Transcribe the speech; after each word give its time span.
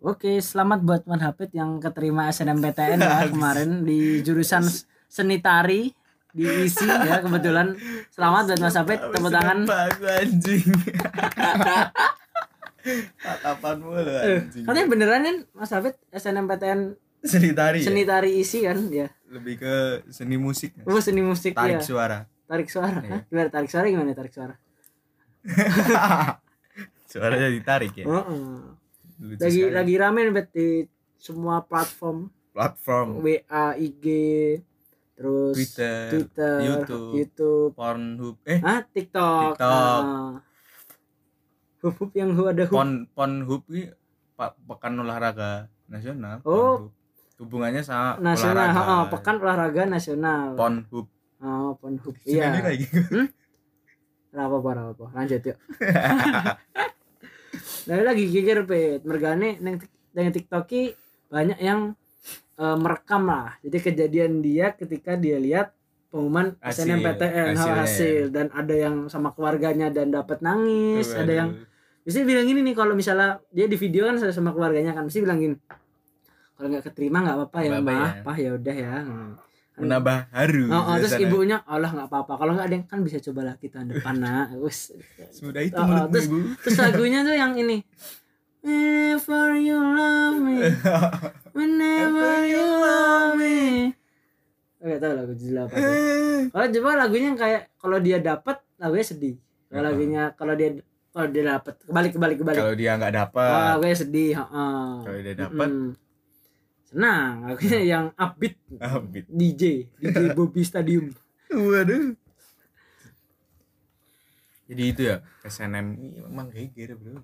Oke, 0.00 0.40
selamat 0.40 0.80
buat 0.80 1.02
Mas 1.04 1.20
Hafid 1.20 1.52
yang 1.52 1.76
keterima 1.76 2.32
SNMPTN 2.32 2.98
ya 2.98 3.28
kemarin 3.32 3.84
di 3.84 4.24
jurusan 4.24 4.64
seni 5.04 5.36
tari 5.44 5.92
di 6.32 6.46
ISI 6.46 6.88
ya 6.88 7.20
kebetulan. 7.20 7.76
Selamat 8.08 8.48
buat 8.48 8.60
Mas 8.64 8.76
Hafid, 8.80 8.96
tepuk 8.96 9.28
tangan. 9.28 9.68
Anjing. 9.68 10.64
Tatapan 13.20 13.76
mulu 13.76 14.00
Eh, 14.00 14.40
anjing. 14.40 14.64
Katanya 14.64 14.86
beneran 14.88 15.20
kan 15.20 15.36
Mas 15.52 15.68
Hafid 15.68 15.94
SNMPTN 16.10 16.96
Seni 17.20 17.52
tari. 17.52 17.84
seni 17.84 18.00
ya? 18.00 18.16
tari 18.16 18.30
ISI 18.40 18.58
kan 18.64 18.78
ya. 18.88 19.12
Lebih 19.28 19.60
ke 19.60 19.74
seni 20.08 20.40
musik. 20.40 20.72
Oh, 20.88 20.96
seni 20.96 21.20
musik 21.20 21.52
Tarik 21.52 21.84
ya. 21.84 21.84
suara. 21.84 22.18
Tarik 22.50 22.66
suara. 22.66 22.98
Iya. 22.98 23.10
Hah? 23.12 23.20
Gimana 23.24 23.48
tarik 23.48 23.70
suara 23.70 23.86
gimana 23.86 24.10
tarik 24.10 24.34
suara? 24.34 24.54
Suaranya 27.06 27.48
ditarik 27.48 27.94
ya. 27.94 28.06
Heeh. 28.06 28.44
Lucu 29.20 29.38
Lagi 29.38 29.60
sekali. 29.60 29.74
lagi 29.74 29.94
rame 29.96 30.20
nih 30.22 30.32
Bet, 30.32 30.48
di 30.50 30.68
semua 31.14 31.60
platform 31.60 32.26
platform 32.50 33.20
WA, 33.20 33.76
IG, 33.76 34.04
terus 35.12 35.54
Twitter, 35.54 36.08
Twitter, 36.08 36.54
YouTube. 36.58 37.12
YouTube, 37.14 37.70
Pornhub 37.72 38.36
eh 38.42 38.58
ah 38.58 38.80
TikTok, 38.82 39.54
TikTok. 39.54 40.02
ah. 40.02 40.40
Hub 41.80 41.94
hub 41.94 42.10
yang 42.12 42.32
ada 42.34 42.64
hub. 42.64 42.72
pon 42.72 42.90
ponhub 43.08 43.62
ini 43.68 43.92
pak 44.34 44.56
pekan 44.64 44.96
olahraga 44.96 45.50
nasional 45.86 46.40
Oh. 46.42 46.88
Pornhub. 46.88 46.92
hubungannya 47.38 47.80
sama 47.80 48.16
nasional, 48.18 48.56
olahraga 48.66 48.80
heeh, 48.80 49.02
pekan 49.10 49.36
olahraga 49.38 49.82
nasional. 49.84 50.46
ponhub 50.56 51.06
Oh, 51.40 51.72
Pornhub. 51.76 52.14
Iya. 52.22 52.68
Iya. 52.68 52.88
Ora 54.30 54.42
apa-apa, 54.48 54.68
ora 54.70 54.82
apa. 54.92 55.04
Lanjut 55.16 55.40
yuk. 55.42 55.58
Nah, 57.88 57.96
lagi 58.06 58.30
geger 58.30 58.62
pet. 58.62 59.02
Mergane 59.02 59.58
neng 59.58 59.82
neng 60.14 60.30
TikTok 60.30 60.64
ki 60.68 60.94
banyak 61.26 61.58
yang 61.58 61.96
eh, 62.54 62.76
merekam 62.78 63.26
lah. 63.26 63.56
Jadi 63.64 63.78
kejadian 63.80 64.38
dia 64.38 64.70
ketika 64.70 65.18
dia 65.18 65.40
lihat 65.40 65.74
pengumuman 66.10 66.54
Hasil, 66.60 66.86
SNMPTN 66.86 67.54
hasil, 67.54 67.58
hasilnya. 67.58 67.82
hasil 67.82 68.22
dan 68.30 68.46
ada 68.52 68.74
yang 68.74 68.96
sama 69.06 69.30
keluarganya 69.34 69.90
dan 69.90 70.10
dapat 70.10 70.42
nangis, 70.42 71.10
ada 71.14 71.30
yang 71.30 71.48
mesti 72.02 72.26
bilang 72.26 72.46
gini 72.46 72.60
nih 72.66 72.74
kalau 72.74 72.94
misalnya 72.98 73.38
dia 73.50 73.70
di 73.70 73.78
video 73.78 74.10
kan 74.10 74.18
sama 74.18 74.50
keluarganya 74.50 74.90
kan 74.90 75.06
mesti 75.06 75.20
bilang 75.22 75.38
gini 75.38 75.56
kalau 76.56 76.66
nggak 76.72 76.84
keterima 76.90 77.22
nggak 77.22 77.36
apa-apa 77.38 77.58
ya 77.60 77.70
mah 77.78 78.10
ya. 78.10 78.24
pah 78.24 78.36
ya 78.36 78.50
udah 78.56 78.76
ya 78.76 78.94
Hmm. 79.04 79.32
Menambah 79.80 80.16
haru 80.30 80.64
Oh, 80.68 80.82
oh, 80.86 80.94
terus 80.96 81.16
ibunya 81.18 81.56
Allah 81.64 81.90
nggak 81.90 82.06
apa-apa 82.06 82.32
kalau 82.36 82.52
nggak 82.52 82.66
ada 82.66 82.74
yang 82.76 82.86
kan 82.86 83.00
bisa 83.00 83.18
coba 83.20 83.40
lagi 83.48 83.66
tahun 83.66 83.90
depan 83.90 84.14
nak 84.16 84.54
wes 84.58 84.92
semudah 85.30 85.62
itu 85.62 85.74
Oh, 85.74 85.86
oh, 85.86 86.04
terus 86.06 86.26
ibu 86.26 86.38
terus 86.60 86.76
lagunya 86.76 87.20
tuh 87.20 87.32
yang 87.32 87.52
ini 87.54 87.82
Whenever 88.60 89.56
you 89.56 89.76
love 89.76 90.36
me 90.36 90.56
Whenever 91.56 92.32
you 92.44 92.60
love 92.60 93.34
me 93.34 93.58
Gak 94.80 94.96
tau 94.96 95.12
lagu 95.12 95.36
judul 95.36 95.60
apa 95.60 95.76
tuh. 95.76 95.92
Kalau 96.48 96.66
coba 96.72 96.90
lagunya 96.96 97.26
yang 97.28 97.36
kayak 97.36 97.68
kalau 97.76 98.00
dia 98.00 98.16
dapat 98.16 98.64
lagunya 98.80 99.04
sedih. 99.04 99.36
Kalau 99.68 99.82
lagunya 99.84 100.22
kalau 100.32 100.56
dia 100.56 100.68
kalau 101.12 101.28
dia 101.28 101.42
dapat 101.44 101.74
kebalik 101.84 102.10
kebalik 102.16 102.36
kebalik. 102.40 102.60
kalau 102.64 102.72
dia 102.72 102.90
nggak 102.96 103.12
Oh, 103.12 103.18
dapat 103.20 103.60
lagunya 103.76 103.96
sedih, 103.98 104.30
heeh. 104.40 104.88
kalau 105.04 105.20
dia 105.20 105.34
dapat. 105.36 105.68
Senang, 106.90 107.46
lagunya 107.46 107.80
yang 107.86 108.06
upbeat. 108.18 108.54
Upbeat. 108.82 109.26
DJ, 109.30 109.86
DJ 110.02 110.18
Bobby 110.36 110.66
Stadium. 110.66 111.14
waduh 111.50 112.14
jadi 114.70 114.82
itu 114.86 115.00
ya 115.02 115.16
SNM 115.42 115.86
ini 115.98 116.22
memang 116.22 116.46
geger 116.54 116.94
bro 116.94 117.18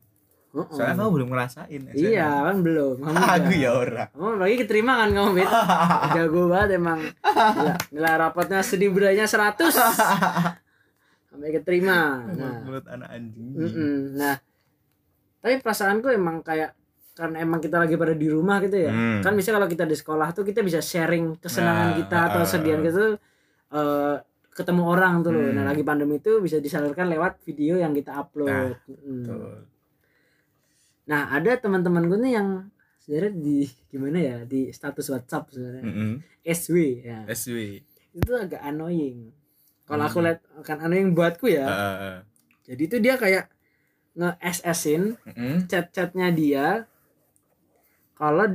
Heeh. 0.56 0.72
soalnya 0.75 0.98
kamu 0.98 1.11
belum 1.20 1.28
ngerasain 1.37 1.82
SNM. 1.93 2.00
Iya, 2.00 2.28
kan 2.49 2.56
belum. 2.65 2.97
Kamu 3.04 3.22
aku 3.37 3.53
ya 3.60 3.71
ora 3.77 4.04
Kamu 4.09 4.41
lagi 4.41 4.56
keterima 4.65 4.93
kan 5.04 5.12
kamu, 5.12 5.31
Bet? 5.37 5.50
Jago 6.16 6.43
banget 6.48 6.81
emang. 6.81 7.00
Gila, 7.12 7.75
nilai 7.93 8.15
rapatnya 8.16 8.65
sedih 8.65 8.88
bedanya 8.88 9.28
100. 9.28 9.69
Sampai 11.28 11.50
keterima. 11.53 12.25
Nah, 12.33 12.65
mulut 12.65 12.88
anak 12.88 13.09
anjing 13.12 13.53
mm-mm. 13.53 14.16
nah. 14.16 14.41
Tapi 15.44 15.60
perasaanku 15.60 16.09
emang 16.09 16.41
kayak 16.41 16.72
karena 17.16 17.41
emang 17.41 17.65
kita 17.65 17.81
lagi 17.81 17.97
pada 17.97 18.12
di 18.12 18.28
rumah 18.28 18.60
gitu 18.60 18.77
ya. 18.77 18.93
Hmm. 18.93 19.25
Kan 19.25 19.32
bisa 19.32 19.49
kalau 19.50 19.65
kita 19.65 19.88
di 19.88 19.97
sekolah 19.97 20.37
tuh 20.37 20.44
kita 20.44 20.60
bisa 20.60 20.84
sharing 20.84 21.41
kesenangan 21.41 21.88
Nah, 21.91 21.97
kita 21.97 22.19
atau 22.28 22.38
ah, 22.38 22.43
kesedihan 22.44 22.81
tuh 22.84 23.10
eh, 23.72 24.16
ketemu 24.53 24.82
orang 24.84 25.25
tuh 25.25 25.32
loh. 25.32 25.41
Hmm. 25.49 25.56
Nah, 25.56 25.65
lagi 25.65 25.81
pandemi 25.81 26.21
itu 26.21 26.44
bisa 26.44 26.60
disalurkan 26.60 27.09
lewat 27.09 27.41
video 27.41 27.81
yang 27.81 27.97
kita 27.97 28.12
upload. 28.21 28.77
Mm. 28.84 29.25
Betul. 29.25 29.53
Nah, 31.06 31.32
ada 31.32 31.53
teman-teman 31.56 32.04
gue 32.04 32.19
nih 32.21 32.32
yang 32.37 32.49
sebenarnya 33.00 33.33
di 33.33 33.59
gimana 33.87 34.19
ya 34.19 34.37
di 34.43 34.69
status 34.75 35.06
WhatsApp 35.09 35.54
sebenarnya 35.54 35.84
Mm-mm. 35.87 36.12
SW 36.43 36.77
ya. 37.00 37.19
SW 37.31 37.59
Itu 38.12 38.33
agak 38.34 38.60
annoying. 38.60 39.31
Kalau 39.87 40.03
aku 40.04 40.19
Hmm. 40.19 40.27
lihat 40.27 40.38
kan 40.66 40.83
annoying 40.83 41.15
buatku 41.15 41.47
ya. 41.47 41.65
Heeh. 41.65 42.16
Jadi 42.66 42.83
itu 42.83 42.97
dia 42.98 43.15
kayak 43.15 43.47
nge-SS-in 44.19 45.15
Mm-mm. 45.22 45.54
chat-chatnya 45.71 46.28
dia 46.34 46.88
kalau 48.16 48.49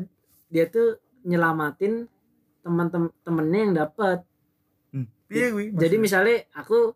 dia 0.50 0.66
tuh 0.68 0.98
nyelamatin 1.24 2.10
teman-temannya 2.62 3.60
yang 3.70 3.74
dapat. 3.78 4.26
Hmm. 4.90 5.08
Iya 5.30 5.54
gue. 5.54 5.72
Jadi 5.72 5.96
misalnya 5.96 6.44
aku 6.52 6.94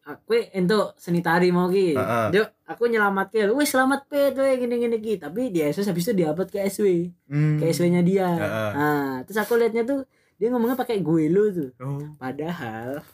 aku 0.00 0.32
ento 0.52 0.92
seni 0.96 1.20
tari 1.20 1.48
mau 1.50 1.68
ki. 1.68 1.94
Heeh. 1.94 2.26
Yo, 2.34 2.42
aku 2.64 2.88
nyelamat 2.88 3.26
ke 3.30 3.44
lu, 3.44 3.58
wih 3.60 3.68
selamat 3.68 4.08
pe 4.08 4.32
tuh 4.32 4.44
gini 4.56 4.76
gini 4.78 4.96
ki. 4.98 5.14
Tapi 5.20 5.48
di 5.48 5.60
SS 5.60 5.88
habis 5.88 6.08
itu 6.08 6.14
diupload 6.16 6.48
ke 6.48 6.58
SW, 6.66 7.12
Hmm. 7.28 7.56
ke 7.60 7.68
SW-nya 7.70 8.02
dia. 8.02 8.28
Heeh. 8.28 8.70
Nah, 8.74 9.10
terus 9.24 9.38
aku 9.40 9.56
liatnya 9.56 9.84
tuh 9.84 10.04
dia 10.40 10.48
ngomongnya 10.48 10.76
pakai 10.76 11.00
gue 11.00 11.24
lu 11.28 11.44
tuh. 11.52 11.70
Oh. 11.80 12.00
Padahal 12.16 13.04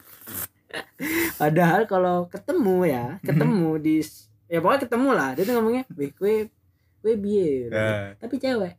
padahal 1.41 1.87
kalau 1.87 2.27
ketemu 2.29 2.77
ya, 2.87 3.05
ketemu 3.23 3.71
di 3.83 3.97
ya 4.47 4.59
pokoknya 4.63 4.83
ketemu 4.87 5.09
lah. 5.11 5.31
Dia 5.35 5.43
tuh 5.43 5.55
ngomongnya, 5.59 5.83
"Weh, 5.99 6.11
kue 6.15 6.35
kue 6.99 7.15
biye." 7.15 7.67
Eh, 7.67 8.07
Tapi 8.17 8.35
cewek. 8.37 8.75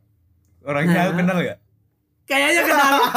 orangnya 0.60 1.06
Nah. 1.06 1.14
kenal 1.14 1.38
gak? 1.40 1.58
Kayaknya 2.24 2.62
kenal. 2.62 2.94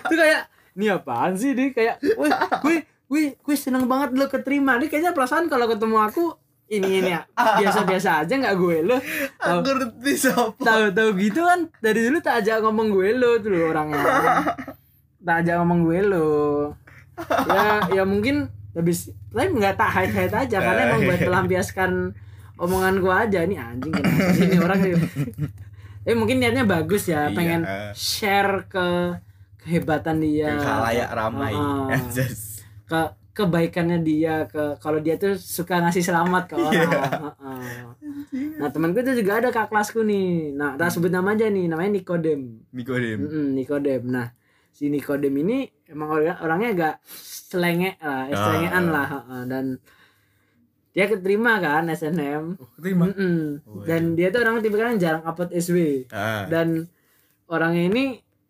itu 0.00 0.14
kayak 0.14 0.40
ini 0.72 0.86
apaan 0.88 1.32
sih 1.34 1.50
dia 1.52 1.68
kayak 1.70 1.96
wih 2.14 2.32
wih 2.62 2.80
wih 3.08 3.28
wih 3.36 3.58
seneng 3.58 3.84
banget 3.84 4.14
lo 4.14 4.26
keterima 4.26 4.76
dia 4.76 4.88
kayaknya 4.88 5.12
perasaan 5.12 5.46
kalau 5.46 5.66
ketemu 5.66 5.98
aku 6.00 6.24
ini 6.66 7.02
ini 7.02 7.10
ya 7.10 7.20
biasa-biasa 7.28 8.24
aja 8.24 8.34
nggak 8.34 8.56
gue 8.56 8.76
lo 8.82 8.96
tahu 9.36 9.58
Aku 9.60 9.70
ngerti 9.74 10.12
siapa. 10.16 10.56
tahu 10.58 10.84
tahu 10.90 11.10
gitu 11.18 11.40
kan 11.42 11.60
dari 11.78 12.00
dulu 12.04 12.18
tak 12.20 12.40
ajak 12.40 12.62
ngomong 12.62 12.88
gue 12.88 13.08
lo 13.12 13.30
tuh 13.38 13.52
orangnya 13.64 14.00
tak 15.20 15.36
ajak 15.42 15.54
ngomong 15.58 15.80
gue 15.84 15.98
lo 16.04 16.30
ya 17.44 17.66
ya 17.92 18.02
mungkin 18.04 18.48
habis 18.74 18.98
tapi 19.28 19.48
nggak 19.50 19.74
tak 19.74 19.90
hide 19.92 20.12
hide 20.12 20.34
aja 20.36 20.56
karena 20.58 20.80
emang 20.88 21.00
buat 21.04 21.20
melampiaskan 21.22 21.90
omongan 22.56 22.94
gue 22.96 23.14
aja 23.16 23.40
nih 23.42 23.56
anjing 23.56 23.92
kenapa 23.92 24.30
sih 24.30 24.44
ini 24.44 24.58
orang 24.64 24.78
eh 26.04 26.12
mungkin 26.12 26.36
niatnya 26.36 26.64
bagus 26.64 27.06
ya 27.06 27.26
Iya. 27.26 27.32
pengen 27.32 27.62
share 27.92 28.66
ke 28.66 28.86
kehebatan 29.58 30.20
dia 30.20 30.52
Ke 30.52 30.60
khalayak 30.60 31.10
ramai. 31.10 31.54
Heeh. 31.90 32.00
Just. 32.10 32.60
ke 32.84 33.00
kebaikannya 33.32 33.98
dia 33.98 34.44
ke 34.44 34.76
kalau 34.76 34.98
dia 34.98 35.16
tuh 35.16 35.34
suka 35.34 35.80
ngasih 35.80 36.04
selamat 36.04 36.42
ke 36.46 36.54
orang 36.54 36.70
Iya. 36.70 36.86
Heeh. 37.34 37.74
nah 38.54 38.68
temanku 38.68 39.00
itu 39.00 39.16
juga 39.16 39.38
ada 39.38 39.48
kak 39.48 39.66
kelasku 39.66 40.02
nih 40.02 40.52
nah 40.52 40.74
tak 40.74 40.90
sebut 40.90 41.08
nama 41.08 41.32
aja 41.32 41.46
nih 41.46 41.66
namanya 41.66 41.90
Nikodem 41.92 42.62
Nikodem. 42.70 43.18
Nikodem 43.50 44.02
nah 44.04 44.30
si 44.70 44.86
Nikodem 44.86 45.34
ini 45.36 45.70
emang 45.86 46.08
orang 46.10 46.36
orangnya 46.38 46.68
agak 46.70 46.94
selenge 47.06 47.94
lah 47.98 48.24
Ah. 48.24 48.32
selengean 48.32 48.84
lah 48.86 49.06
heeh. 49.08 49.42
dan 49.46 49.64
dia 50.90 51.06
keterima 51.06 51.58
kan 51.58 51.84
SNM 51.86 52.54
Oh, 52.54 52.70
terima. 52.76 53.10
Mm-mm. 53.10 53.60
Waduh. 53.60 53.84
dan 53.84 54.02
dia 54.14 54.30
tuh 54.30 54.40
orangnya 54.40 54.62
tipikalnya 54.62 54.96
jarang 54.96 55.22
upload 55.22 55.50
SW 55.52 56.06
Ah. 56.08 56.46
dan 56.46 56.86
orangnya 57.46 57.82
ini 57.84 58.04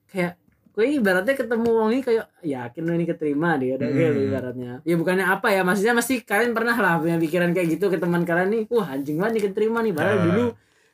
kayak 0.06 0.36
gue 0.70 0.86
ibaratnya 0.92 1.34
ketemu 1.34 1.68
wong 1.70 1.90
ini 1.90 2.02
kayak 2.02 2.26
yakin 2.40 2.82
lo 2.82 2.92
ini 2.92 3.04
keterima 3.04 3.54
dia 3.56 3.74
ada 3.74 3.86
gitu 3.86 4.10
Hmm. 4.12 4.28
ibaratnya 4.28 4.72
ya 4.82 4.94
bukannya 4.94 5.24
apa 5.24 5.48
ya 5.48 5.62
maksudnya 5.62 5.94
mesti 5.94 6.14
kalian 6.20 6.52
pernah 6.52 6.74
lah 6.74 6.98
punya 6.98 7.16
pikiran 7.16 7.50
kayak 7.50 7.68
gitu 7.72 7.86
ke 7.88 7.96
teman 7.96 8.22
kalian 8.22 8.50
nih 8.50 8.62
wah 8.68 8.88
anjing 8.88 9.16
banget 9.16 9.32
nih 9.32 9.44
keterima 9.48 9.78
nih 9.80 9.92
padahal 9.92 10.12
Ah. 10.12 10.24
dulu 10.24 10.44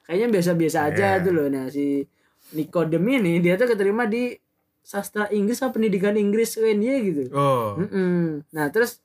kayaknya 0.02 0.28
biasa-biasa 0.30 0.78
aja 0.86 1.06
Yeah. 1.10 1.22
tuh 1.22 1.32
loh 1.32 1.46
nah 1.46 1.66
si 1.66 2.04
Nikodem 2.50 3.04
ini 3.06 3.38
dia 3.38 3.54
tuh 3.54 3.66
keterima 3.66 4.04
di 4.04 4.32
sastra 4.82 5.28
Inggris 5.28 5.58
apa 5.58 5.72
pendidikan 5.72 6.14
Inggris 6.14 6.54
UNY 6.54 6.94
gitu 7.04 7.22
Oh. 7.30 7.76
Mm-mm. 7.76 8.42
nah 8.50 8.68
terus 8.68 8.98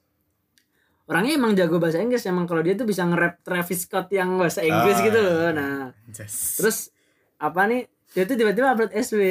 orangnya 1.06 1.36
emang 1.36 1.54
jago 1.54 1.77
bahasa 1.77 1.98
Inggris 1.98 2.25
emang 2.25 2.44
kalau 2.44 2.60
dia 2.60 2.74
tuh 2.74 2.83
bisa 2.83 3.04
nge-rap 3.04 3.39
Travis 3.39 3.80
Scott 3.81 4.10
yang 4.10 4.36
bahasa 4.36 4.60
Inggris 4.60 4.98
Ah. 4.98 5.04
gitu 5.04 5.19
loh 5.19 5.50
nah 5.51 5.94
Just. 6.07 6.57
terus 6.57 6.77
apa 7.38 7.66
nih 7.66 7.86
dia 8.12 8.24
tuh 8.24 8.36
tiba-tiba 8.36 8.68
upload 8.68 8.92
SW 8.92 9.22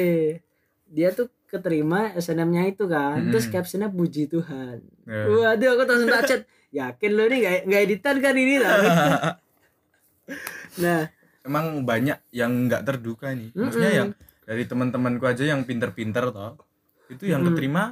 dia 0.87 1.09
tuh 1.11 1.27
keterima 1.45 2.13
SNM-nya 2.13 2.69
itu 2.69 2.85
kan 2.85 3.17
Mm-mm. 3.17 3.31
terus 3.31 3.47
captionnya 3.47 3.87
puji 3.87 4.25
Tuhan 4.25 4.79
Ya. 5.03 5.21
waduh 5.25 5.69
aku 5.71 5.81
langsung 5.83 6.09
tak 6.09 6.23
chat 6.25 6.41
yakin 6.75 7.11
lo 7.11 7.23
nih 7.25 7.39
gak, 7.39 7.55
gak 7.65 7.81
editan 7.83 8.15
kan 8.19 8.33
ini 8.33 8.55
lah 8.57 8.75
nah 10.77 11.07
emang 11.41 11.83
banyak 11.83 12.17
yang 12.31 12.65
nggak 12.65 12.83
terduga 12.83 13.31
nih 13.31 13.53
maksudnya 13.53 13.89
Mm-mm. 13.89 13.99
yang 14.01 14.09
dari 14.45 14.63
teman-temanku 14.63 15.25
aja 15.25 15.43
yang 15.43 15.65
pinter-pinter 15.65 16.29
toh 16.29 16.55
itu 17.09 17.25
yang 17.25 17.41
Mm-mm. 17.41 17.53
keterima 17.53 17.83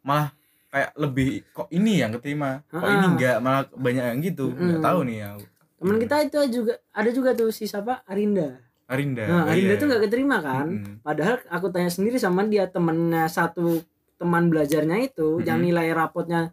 malah 0.00 0.32
kayak 0.68 0.90
lebih 0.96 1.28
kok 1.50 1.68
ini 1.70 2.00
yang 2.00 2.12
keterima 2.12 2.60
kok 2.66 2.80
Ah. 2.80 2.90
ini 2.90 3.06
enggak 3.12 3.36
malah 3.38 3.62
banyak 3.70 4.04
yang 4.12 4.18
gitu 4.20 4.46
nggak 4.50 4.80
Mm-mm. 4.80 4.84
tahu 4.84 4.98
nih 5.04 5.16
ya 5.20 5.28
teman 5.76 5.96
kita 6.00 6.16
itu 6.24 6.38
juga 6.50 6.72
ada 6.90 7.10
juga 7.10 7.30
tuh 7.32 7.48
si 7.52 7.64
siapa 7.64 8.00
Arinda 8.04 8.56
Arinda 8.86 9.24
nah 9.24 9.42
Oh, 9.44 9.50
Arinda 9.50 9.74
iya. 9.74 9.80
tuh 9.80 9.86
gak 9.88 10.02
keterima 10.04 10.36
kan 10.40 10.66
Mm-mm. 10.68 10.94
padahal 11.00 11.36
aku 11.46 11.66
tanya 11.68 11.88
sendiri 11.88 12.16
sama 12.16 12.44
dia 12.44 12.64
temennya 12.66 13.28
satu 13.28 13.80
teman 14.16 14.48
belajarnya 14.48 14.96
itu 15.04 15.44
yang 15.44 15.60
Mm-mm. 15.60 15.68
nilai 15.72 15.88
rapotnya 15.92 16.52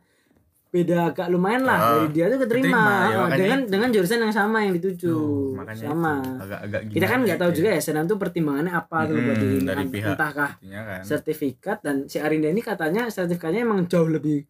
beda 0.73 1.13
agak 1.13 1.29
lumayan 1.29 1.69
lah 1.69 1.77
Ah, 1.77 1.89
dari 2.01 2.17
dia 2.17 2.25
tuh 2.27 2.39
keterima, 2.41 2.65
keterima, 2.65 2.81
ya, 2.81 3.17
makanya 3.21 3.37
dengan 3.37 3.59
itu. 3.61 3.69
dengan 3.69 3.89
jurusan 3.93 4.19
yang 4.25 4.33
sama 4.33 4.57
yang 4.65 4.73
dituju. 4.73 5.15
Makanya 5.53 5.83
sama. 5.85 6.13
itu 6.17 6.31
agak-agak 6.41 6.81
kita 6.89 7.05
kan 7.05 7.19
nggak 7.21 7.37
tahu 7.37 7.51
gitu 7.53 7.57
juga 7.61 7.69
ya. 7.69 7.81
senam 7.85 8.03
tuh 8.03 8.17
pertimbangannya 8.17 8.73
apa 8.73 8.97
tuh 9.05 9.13
buat 9.15 9.37
di 9.37 9.47
dari 9.61 9.85
pihak 9.85 10.09
entahkah 10.17 10.51
kan. 10.57 11.01
sertifikat 11.05 11.77
dan 11.85 11.95
si 12.09 12.17
Arinda 12.17 12.49
ini 12.49 12.65
katanya 12.65 13.05
sertifikatnya 13.07 13.61
emang 13.61 13.85
jauh 13.85 14.09
lebih 14.09 14.49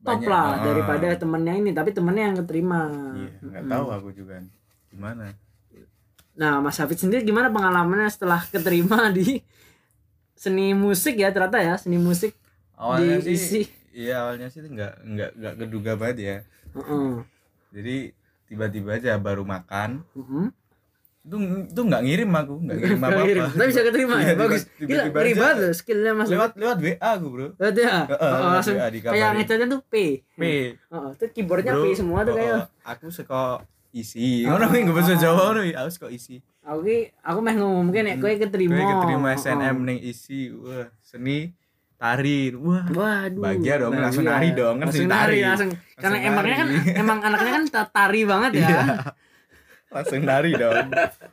top 0.00 0.24
Banyak, 0.24 0.30
lah 0.32 0.46
ah. 0.48 0.54
daripada 0.64 1.08
temennya 1.12 1.54
ini 1.54 1.70
tapi 1.76 1.90
temennya 1.92 2.24
yang 2.32 2.36
keterima. 2.40 2.80
Iya 3.12 3.30
nggak 3.44 3.62
Mm-mm. 3.62 3.72
tahu 3.76 3.86
aku 3.92 4.08
juga. 4.16 4.34
Gimana? 4.88 5.36
Nah 6.32 6.64
Mas 6.64 6.80
Hafid 6.80 6.96
sendiri 6.96 7.20
gimana 7.22 7.52
pengalamannya 7.52 8.08
setelah 8.08 8.40
keterima 8.48 9.12
di 9.12 9.44
seni 10.32 10.72
musik 10.72 11.18
ya 11.18 11.28
ternyata 11.28 11.58
ya 11.58 11.74
seni 11.76 11.98
musik 11.98 12.30
awalnya 12.72 13.18
Diisi. 13.18 13.36
sih 13.36 13.64
iya 13.98 14.14
awalnya 14.22 14.46
sih 14.46 14.62
nggak 14.62 14.94
nggak 15.02 15.30
nggak 15.34 15.54
keduga 15.58 15.92
banget 15.98 16.18
ya. 16.22 16.36
Heeh. 16.78 17.10
jadi 17.74 17.96
tiba-tiba 18.46 18.90
aja 18.94 19.18
baru 19.18 19.42
makan. 19.42 20.06
Heeh. 20.14 20.46
itu 21.28 21.36
itu 21.68 21.80
nggak 21.84 22.02
ngirim 22.08 22.30
aku 22.32 22.54
nggak 22.64 22.76
ngirim 22.80 23.00
apa 23.04 23.20
apa 23.20 23.44
tapi 23.52 23.68
bisa 23.68 23.82
keterima 23.84 24.14
ya 24.16 24.32
tiba- 24.32 24.40
bagus. 24.46 24.62
Gila 24.64 24.86
tiba-tiba 24.86 25.18
ngeri 25.18 25.32
aja. 25.34 25.40
banget 25.42 25.56
loh 25.60 25.72
skillnya 25.76 26.12
Mas. 26.14 26.28
Lewat 26.30 26.50
lewat 26.56 26.78
WA 26.80 27.08
aku 27.18 27.26
bro. 27.28 27.46
Hafid 27.58 27.76
ya 27.84 27.96
Oh, 28.08 28.16
lewat 28.16 28.52
langsung 28.54 28.76
kayak 28.78 29.30
ngecatnya 29.36 29.66
tuh 29.68 29.80
P. 29.90 29.94
P. 30.38 30.42
Heeh, 30.78 31.08
itu 31.18 31.24
keyboardnya 31.34 31.72
Bro, 31.76 31.84
P 31.84 31.86
semua 31.92 32.18
tuh 32.24 32.32
oh, 32.32 32.36
kayak. 32.38 32.54
oh, 32.54 32.64
aku 32.86 33.06
suka 33.12 33.42
isi. 33.92 34.46
Oh, 34.46 34.56
ngono 34.56 34.64
kuwi 34.72 34.88
bahasa 34.88 35.12
oh, 35.12 35.20
Jawa 35.20 35.36
oh. 35.36 35.44
ngono 35.52 35.60
aku 35.68 35.90
suka 35.92 36.08
isi. 36.08 36.40
Aku 36.64 36.80
ki 36.84 37.12
aku 37.20 37.38
meh 37.44 37.54
ngomong 37.56 37.84
mungkin 37.92 38.08
ya 38.08 38.16
kowe 38.16 38.32
keterima. 38.32 38.72
Gue 38.76 38.84
keterima 38.88 39.28
Heeh. 39.32 39.40
SNM 39.42 39.76
ning 39.84 39.98
isi. 40.00 40.48
Wah 40.52 40.88
seni 41.04 41.52
tari 41.98 42.54
wah 42.54 42.86
Waduh. 42.86 43.42
Bahagia 43.42 43.74
dong, 43.76 43.92
Nah, 43.92 44.02
langsung 44.06 44.22
iya. 44.22 44.32
nari 44.32 44.48
dong, 44.52 44.74
kan 44.76 44.86
langsung 44.86 45.10
nari 45.10 45.38
langsung. 45.40 45.70
Karena 45.92 46.14
Langsung 46.14 46.28
emangnya 46.30 46.56
kan 46.56 46.68
emang 47.02 47.18
anaknya 47.20 47.50
kan 47.52 47.64
ta- 47.68 47.90
tari 47.90 48.20
banget 48.22 48.52
ya. 48.54 48.62
Iya. 48.64 48.82
langsung 49.88 50.20
nari 50.22 50.52
dong 50.52 50.86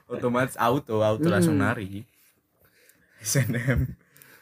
otomatis 0.07 0.55
auto 0.55 0.99
auto 1.01 1.21
Mm. 1.21 1.33
langsung 1.33 1.55
nari 1.55 2.07
SNM 3.17 3.79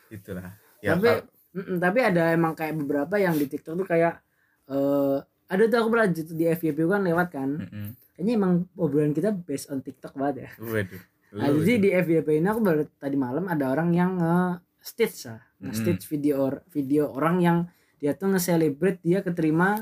itulah 0.09 0.53
ya 0.79 0.93
tapi 0.93 1.09
mm-mm, 1.51 1.77
tapi 1.79 1.99
ada 1.99 2.29
emang 2.29 2.53
kayak 2.53 2.77
beberapa 2.77 3.15
yang 3.15 3.33
di 3.33 3.47
TikTok 3.47 3.73
tuh 3.75 3.87
kayak 3.87 4.21
eh 4.65 5.17
ada 5.45 5.63
tuh 5.65 5.77
aku 5.77 5.89
pernah 5.89 6.07
di- 6.07 6.23
FYP 6.47 6.77
kan 6.83 7.01
lewat 7.01 7.27
kan. 7.29 7.49
Mm-mm. 7.59 7.87
Kayaknya 8.13 8.33
emang 8.35 8.51
obrolan 8.73 9.11
kita 9.11 9.29
based 9.31 9.67
on 9.67 9.81
TikTok 9.81 10.13
banget 10.13 10.35
ya. 10.39 10.49
waduh 10.59 11.01
Nah, 11.33 11.49
jadi 11.51 11.73
di 11.79 11.89
FYP 11.91 12.27
ini 12.35 12.45
aku 12.45 12.61
baru 12.61 12.85
tadi 12.93 13.17
malam 13.17 13.45
ada 13.47 13.65
orang 13.67 13.89
yang 13.89 14.11
nge-stitch 14.15 15.25
lah. 15.27 15.41
Nge-stitch 15.63 16.03
video 16.07 16.35
or- 16.41 16.63
video 16.67 17.07
orang 17.09 17.39
yang 17.39 17.57
dia 17.97 18.13
tuh 18.13 18.27
nge-celebrate 18.29 18.99
dia 18.99 19.19
keterima 19.19 19.79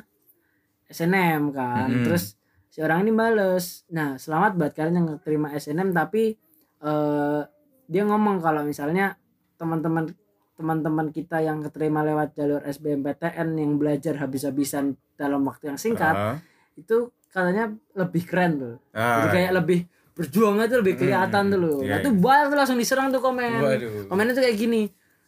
SNM 0.87 1.49
kan. 1.49 1.87
Mm-mm. 1.87 2.05
Terus 2.05 2.37
si 2.67 2.79
orang 2.79 3.01
ini 3.01 3.11
bales. 3.11 3.83
Nah, 3.89 4.15
selamat 4.15 4.51
buat 4.55 4.71
kalian 4.71 4.95
yang 4.95 5.07
keterima 5.17 5.49
SNM 5.51 5.89
tapi 5.91 6.35
eh 6.79 7.41
dia 7.85 8.03
ngomong 8.03 8.39
kalau 8.39 8.61
misalnya 8.61 9.17
teman-teman 9.55 10.09
teman-teman 10.53 11.09
kita 11.09 11.41
yang 11.41 11.59
keterima 11.59 12.01
lewat 12.01 12.33
jalur 12.33 12.61
SBMPTN 12.61 13.49
yang 13.55 13.75
belajar 13.75 14.15
habis-habisan 14.15 14.93
dalam 15.15 15.41
waktu 15.41 15.67
yang 15.67 15.77
singkat 15.77 16.13
Ah, 16.13 16.37
itu 16.73 17.09
katanya 17.27 17.65
lebih 17.91 18.23
keren 18.23 18.51
tuh. 18.55 18.75
ah, 18.91 19.19
Jadi 19.19 19.27
kayak 19.31 19.51
lebih 19.55 19.79
berjuangnya 20.11 20.65
tuh 20.67 20.77
lebih 20.79 20.95
kelihatan 20.97 21.43
Hmm, 21.43 21.51
tuh 21.51 21.59
loh. 21.59 21.77
iya, 21.79 21.89
Nah, 21.91 21.99
tuh 21.99 22.13
banyak 22.13 22.45
tuh 22.47 22.57
langsung 22.57 22.77
diserang 22.77 23.09
tuh 23.09 23.17
komen. 23.19 23.51
waduh 23.59 24.05
Komennya 24.05 24.33
tuh 24.33 24.43
kayak 24.43 24.57
gini. 24.59 24.81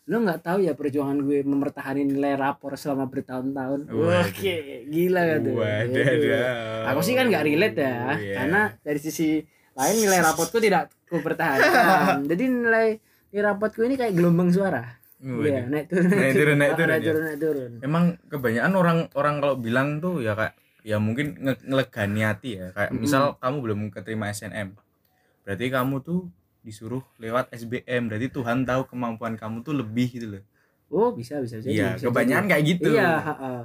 Lo 0.03 0.19
nggak 0.19 0.41
tahu 0.41 0.59
ya 0.59 0.73
perjuangan 0.73 1.15
gue 1.17 1.41
mempertahankan 1.41 2.03
nilai 2.03 2.35
rapor 2.35 2.75
selama 2.75 3.07
bertahun-tahun. 3.07 3.87
Oke, 3.87 4.55
gila 4.85 5.21
kan 5.23 5.39
tuh. 5.41 5.55
Waduh, 5.55 5.95
Waduh. 5.95 6.83
Aku 6.91 6.99
sih 6.99 7.13
kan 7.13 7.25
nggak 7.25 7.45
relate 7.45 7.77
ya, 7.77 7.95
Oh, 8.03 8.15
iya. 8.15 8.35
karena 8.37 8.61
dari 8.77 8.99
sisi 8.99 9.39
lain 9.73 9.95
nilai 9.97 10.19
rapotku 10.21 10.59
tidak 10.59 10.91
ku 11.05 11.17
pertahankan. 11.17 12.19
Jadi 12.29 12.43
nilai 12.45 12.87
nilai 13.29 13.43
rapotku 13.45 13.81
ini 13.81 13.95
kayak 13.95 14.11
gelombang 14.11 14.49
suara. 14.49 14.99
Iya, 15.17 15.65
naik 15.65 15.87
turun, 15.87 16.11
Naik 16.11 16.33
turun, 16.35 16.57
naik 16.59 16.73
turun, 16.77 16.89
naik 16.89 16.99
ya. 16.99 17.07
turun, 17.07 17.23
naik 17.23 17.39
turun. 17.39 17.71
emang 17.79 18.03
kebanyakan 18.27 18.73
orang 18.75 18.97
orang 19.13 19.35
kalau 19.39 19.55
bilang 19.55 19.87
tuh 19.97 20.19
ya 20.19 20.35
kayak 20.35 20.51
ya 20.83 20.99
mungkin 20.99 21.39
nge 21.39 21.63
ngelegani 21.63 22.21
hati 22.21 22.49
ya 22.53 22.67
kayak 22.69 22.91
Mm-mm. 22.91 22.99
misal 22.99 23.39
kamu 23.39 23.57
belum 23.63 23.79
keterima 23.87 24.27
SNM 24.27 24.75
berarti 25.41 25.65
kamu 25.71 25.95
tuh 26.03 26.27
disuruh 26.63 27.03
lewat 27.19 27.51
SBM 27.51 28.07
berarti 28.07 28.27
Tuhan 28.31 28.63
tahu 28.63 28.87
kemampuan 28.87 29.35
kamu 29.35 29.61
tuh 29.61 29.75
lebih 29.75 30.07
gitu 30.09 30.27
loh 30.33 30.43
Oh, 30.93 31.09
bisa 31.09 31.41
bisa 31.41 31.57
jadi. 31.57 31.73
iya 31.73 31.87
bisa 31.97 32.05
kebanyakan 32.05 32.45
jadi. 32.45 32.51
kayak 32.53 32.63
gitu 32.69 32.89
Iya, 32.93 33.09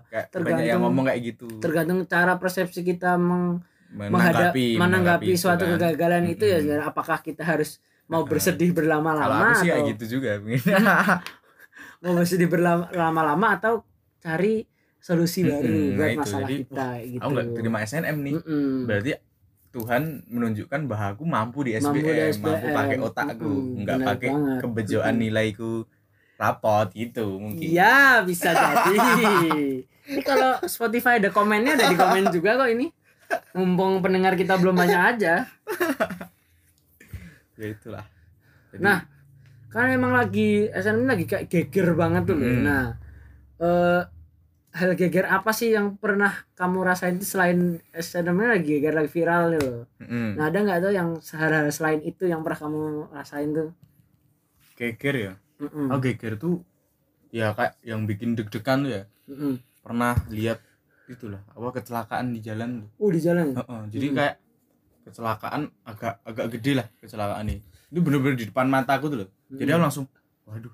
kayak 0.09 0.27
Tergantung- 0.33 0.69
yang 0.69 0.81
ngomong 0.81 1.05
kayak 1.07 1.21
gitu 1.23 1.49
tergantung 1.61 1.99
cara 2.05 2.33
persepsi 2.37 2.81
kita 2.83 3.21
meng 3.21 3.61
menghadap 3.89 4.53
menanggapi 4.53 4.77
menanggapi 4.77 5.33
itu 5.33 5.41
suatu 5.41 5.65
kan. 5.65 5.77
kegagalan 5.77 6.25
itu 6.29 6.45
ya 6.45 6.57
Mm-mm. 6.57 6.63
sebenarnya 6.65 6.89
apakah 6.89 7.19
kita 7.21 7.43
harus 7.45 7.71
mau 8.09 8.25
Nah, 8.25 8.29
bersedih 8.33 8.71
berlama-lama 8.73 9.45
aku 9.49 9.61
sih 9.61 9.69
atau 9.69 9.77
kayak 9.77 9.87
gitu 9.93 10.05
juga 10.19 10.31
mau 12.03 12.13
bersedih 12.17 12.49
berlama-lama 12.49 13.47
atau 13.61 13.85
cari 14.19 14.65
solusi 14.99 15.47
baru 15.47 15.69
nah 15.95 15.97
buat 15.97 16.11
itu. 16.11 16.21
masalah 16.21 16.49
Jadi, 16.49 16.55
kita 16.65 16.87
gitu. 17.05 17.21
aku 17.21 17.31
nggak 17.33 17.47
terima 17.55 17.79
SNM 17.85 18.17
nih 18.19 18.35
Mm-mm. 18.41 18.67
berarti 18.85 19.11
Tuhan 19.69 20.25
menunjukkan 20.27 20.81
bahwa 20.89 21.07
aku 21.13 21.25
mampu 21.29 21.59
di 21.69 21.77
SBM, 21.77 21.93
Mampu 21.93 22.09
di 22.09 22.41
mampu 22.41 22.67
pakai 22.73 22.97
otakku, 22.99 23.53
Mm-mm, 23.53 23.81
nggak 23.85 23.99
pakai 24.01 24.29
banget. 24.33 24.59
kebejoan 24.65 25.15
nilaiku 25.21 25.73
rapot 26.39 26.89
gitu 26.95 27.37
mungkin. 27.37 27.67
Iya 27.67 28.23
bisa 28.25 28.55
jadi. 28.55 28.97
ini 30.09 30.23
kalau 30.25 30.57
Spotify 30.65 31.21
ada 31.21 31.29
komennya 31.29 31.77
ada 31.77 31.91
di 31.91 31.97
komen 31.99 32.33
juga 32.33 32.57
kok 32.57 32.71
ini. 32.73 32.89
Mumpung 33.53 34.01
pendengar 34.01 34.33
kita 34.35 34.57
belum 34.57 34.73
banyak 34.73 35.01
aja. 35.15 35.45
Ya 37.59 37.67
itulah. 37.69 38.05
Jadi, 38.73 38.81
Nah, 38.81 39.05
kan 39.69 39.91
emang 39.91 40.15
lagi 40.15 40.71
SNM 40.71 41.05
lagi 41.05 41.25
kayak 41.27 41.51
geger 41.51 41.93
banget 41.93 42.25
tuh 42.25 42.37
loh. 42.39 42.47
Mm. 42.47 42.63
Nah, 42.65 42.85
eh 43.59 44.01
hal 44.75 44.93
geger 44.95 45.27
apa 45.27 45.51
sih 45.57 45.73
yang 45.73 45.97
pernah 45.97 46.33
kamu 46.55 46.79
rasain 46.85 47.17
itu 47.17 47.27
selain 47.27 47.81
ini 47.81 48.45
lagi 48.45 48.69
geger 48.79 48.95
lagi 48.95 49.11
viral 49.11 49.57
nih 49.57 49.61
loh. 49.65 49.81
mm-mm. 50.01 50.37
Nah, 50.37 50.45
ada 50.53 50.59
nggak 50.61 50.79
tuh 50.85 50.93
yang 50.93 51.09
hal-hal 51.19 51.67
selain 51.73 52.01
itu 52.05 52.29
yang 52.29 52.41
pernah 52.45 52.59
kamu 52.61 52.81
rasain 53.11 53.51
tuh? 53.57 53.69
geger 54.79 55.15
ya. 55.17 55.33
Mm-mm. 55.59 55.91
Oh 55.91 55.99
geger 55.99 56.39
tuh 56.39 56.63
ya 57.35 57.53
kayak 57.53 57.77
yang 57.85 58.07
bikin 58.09 58.37
deg-degan 58.39 58.85
tuh 58.87 58.93
ya. 58.93 59.03
Mm-mm. 59.29 59.59
Pernah 59.85 60.15
lihat 60.31 60.61
itulah 61.09 61.41
apa 61.57 61.69
kecelakaan 61.81 62.31
di 62.37 62.41
jalan 62.45 62.85
tuh. 62.85 62.91
Uh 63.01 63.11
di 63.11 63.21
jalan. 63.25 63.47
Heeh, 63.57 63.81
jadi 63.91 64.07
Mm. 64.13 64.15
kayak 64.15 64.35
kecelakaan 65.09 65.63
agak 65.89 66.15
agak 66.23 66.47
gede 66.55 66.73
lah 66.79 66.87
kecelakaan 67.01 67.45
ini. 67.49 67.65
Itu 67.89 68.05
bener-bener 68.05 68.37
di 68.37 68.47
depan 68.53 68.69
mataku 68.69 69.09
tuh 69.09 69.19
loh. 69.25 69.29
Jadi 69.49 69.71
Mm. 69.73 69.75
aku 69.75 69.83
langsung 69.83 70.07
waduh 70.47 70.73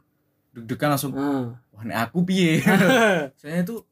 deg-degan 0.55 0.91
langsung 0.91 1.13
Ah. 1.13 1.59
wah 1.69 1.83
ini 1.83 1.93
aku 1.93 2.23
piye 2.23 2.63
saya 3.41 3.61
itu 3.61 3.83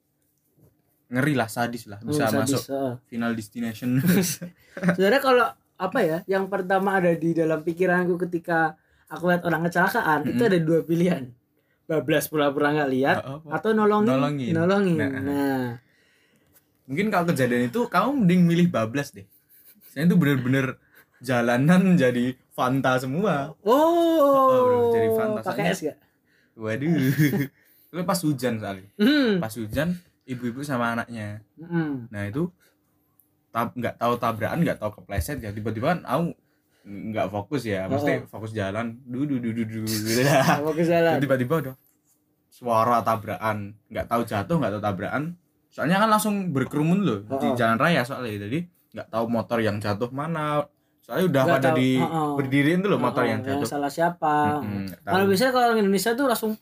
ngeri 1.09 1.35
lah 1.35 1.47
sadis 1.47 1.85
lah 1.85 1.99
bisa 2.01 2.25
Oh, 2.25 2.33
sadis, 2.33 2.57
masuk 2.57 2.63
ah. 2.71 2.93
final 3.05 3.33
destination 3.33 3.99
Sebenarnya 4.97 5.21
kalau 5.21 5.47
apa 5.77 5.99
ya, 6.01 6.19
yang 6.25 6.47
pertama 6.47 6.97
ada 6.97 7.11
di 7.13 7.35
dalam 7.35 7.61
pikiranku 7.61 8.15
ketika 8.17 8.79
aku 9.07 9.29
lihat 9.29 9.43
orang 9.43 9.67
kecelakaan 9.67 10.25
itu 10.25 10.39
Mm-mm. 10.39 10.49
ada 10.49 10.59
dua 10.59 10.81
pilihan. 10.81 11.29
Bablas 11.85 12.31
pura-pura 12.31 12.71
nggak 12.71 12.89
lihat 12.89 13.17
Apa? 13.19 13.49
atau 13.53 13.75
nolongin. 13.75 14.09
Nolongin. 14.09 14.53
Nolongin. 14.55 14.97
Nah. 14.97 15.11
Nah, 15.21 15.65
mungkin 16.87 17.11
kalau 17.11 17.27
kejadian 17.29 17.67
itu 17.67 17.85
kamu 17.85 18.09
mending 18.17 18.41
milih 18.45 18.67
bablas 18.69 19.11
deh 19.11 19.27
saya 19.87 20.05
itu 20.05 20.15
bener-bener 20.15 20.81
jalanan 21.19 21.95
jadi 21.95 22.35
Fanta 22.51 22.97
semua 22.97 23.53
oh, 23.63 24.91
jadi 24.91 25.09
Fanta. 25.13 25.41
pakai 25.45 25.65
es 25.69 25.81
gak? 25.81 25.97
Waduh 26.63 26.95
itu 27.91 28.03
pas 28.03 28.17
hujan 28.19 28.57
soalnya 28.57 28.87
Hmm. 28.95 29.37
pas 29.37 29.51
hujan 29.53 29.89
ibu-ibu 30.25 30.63
sama 30.63 30.95
anaknya 30.95 31.43
Hmm. 31.59 32.07
nah 32.09 32.23
itu 32.25 32.47
tab 33.51 33.75
nggak 33.75 33.95
tahu 33.97 34.13
tabrakan 34.17 34.63
nggak 34.63 34.79
tahu 34.79 34.91
kepleset 34.97 35.39
ya 35.39 35.51
tiba-tiba 35.51 35.93
kan 35.93 36.01
aku 36.03 36.33
nggak 36.83 37.29
fokus 37.29 37.63
ya 37.63 37.85
mesti 37.85 38.25
Oh. 38.25 38.31
fokus 38.31 38.51
jalan 38.51 38.97
du 39.05 39.23
du 39.23 39.37
du 39.37 39.53
du 39.53 39.63
du 39.63 39.83
ke 40.73 40.83
jalan? 40.83 41.19
tiba-tiba 41.19 41.55
udah 41.61 41.77
suara 42.49 43.01
tabrakan 43.01 43.77
nggak 43.89 44.07
tahu 44.07 44.23
jatuh 44.23 44.57
nggak 44.57 44.73
tahu 44.73 44.83
tabrakan 44.83 45.23
soalnya 45.69 45.99
kan 45.99 46.09
langsung 46.09 46.35
berkerumun 46.51 47.01
loh 47.01 47.19
di 47.21 47.47
Oh. 47.47 47.55
jalan 47.55 47.77
raya 47.77 48.03
soalnya 48.03 48.45
jadi 48.47 48.59
nggak 48.93 49.09
tahu 49.09 49.25
motor 49.27 49.59
yang 49.59 49.77
jatuh 49.79 50.09
mana 50.09 50.65
soalnya 51.03 51.25
udah 51.29 51.43
pada 51.45 51.69
tahu, 51.75 51.79
di 51.83 51.89
oh, 51.99 52.07
oh. 52.07 52.33
berdiriin 52.39 52.79
tuh 52.79 52.91
loh 52.95 53.01
motor 53.03 53.23
Oh, 53.23 53.29
yang 53.29 53.41
jatuh 53.43 53.67
salah 53.67 53.91
siapa. 53.91 54.63
Tahu. 54.63 55.03
kalau 55.03 55.25
biasanya 55.27 55.51
kalau 55.51 55.65
orang 55.75 55.81
Indonesia 55.83 56.11
tuh 56.15 56.27
langsung 56.31 56.53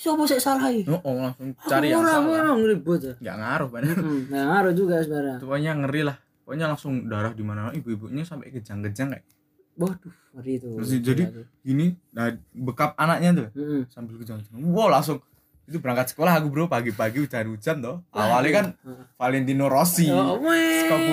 siapa 0.00 0.22
sih 0.24 0.40
salah 0.40 0.72
ya? 0.72 0.80
oh, 0.88 1.00
oh, 1.04 1.14
langsung 1.28 1.52
cari 1.68 1.92
yang 1.92 2.00
salah. 2.00 2.24
orang 2.24 2.64
ribut 2.64 3.00
ya. 3.04 3.14
Nggak 3.20 3.36
ngaruh 3.36 3.68
padahal 3.68 3.96
Hmm, 4.00 4.20
nah 4.32 4.42
ngaruh 4.56 4.72
juga 4.72 4.94
sebenarnya. 5.04 5.36
Pokoknya 5.44 5.72
ngeri 5.84 6.02
lah. 6.08 6.16
Pokoknya 6.48 6.66
langsung 6.72 6.92
darah 7.06 7.32
di 7.36 7.44
mana 7.44 7.68
ibu-ibunya 7.76 8.24
sampai 8.24 8.48
kejang-kejang 8.48 9.12
kayak. 9.12 9.26
Waduh 9.76 10.12
ngeri 10.40 10.52
itu 10.60 10.68
Terus 10.80 10.90
jadi 11.04 11.22
gini 11.60 11.86
nah 12.16 12.32
bekap 12.56 12.96
anaknya 12.96 13.30
tuh. 13.36 13.48
Mm-mm. 13.52 13.82
sambil 13.92 14.16
kejang-kejang. 14.16 14.56
Wow 14.72 14.88
langsung. 14.88 15.20
Itu 15.68 15.78
berangkat 15.78 16.10
sekolah 16.16 16.40
aku 16.40 16.50
bro 16.50 16.66
pagi-pagi 16.66 17.22
hujan-hujan 17.22 17.78
toh. 17.78 18.00
Awalnya 18.10 18.50
kan 18.50 18.66
Heeh. 18.80 19.04
Valentino 19.20 19.68
Rossi. 19.68 20.08
Oh, 20.10 20.40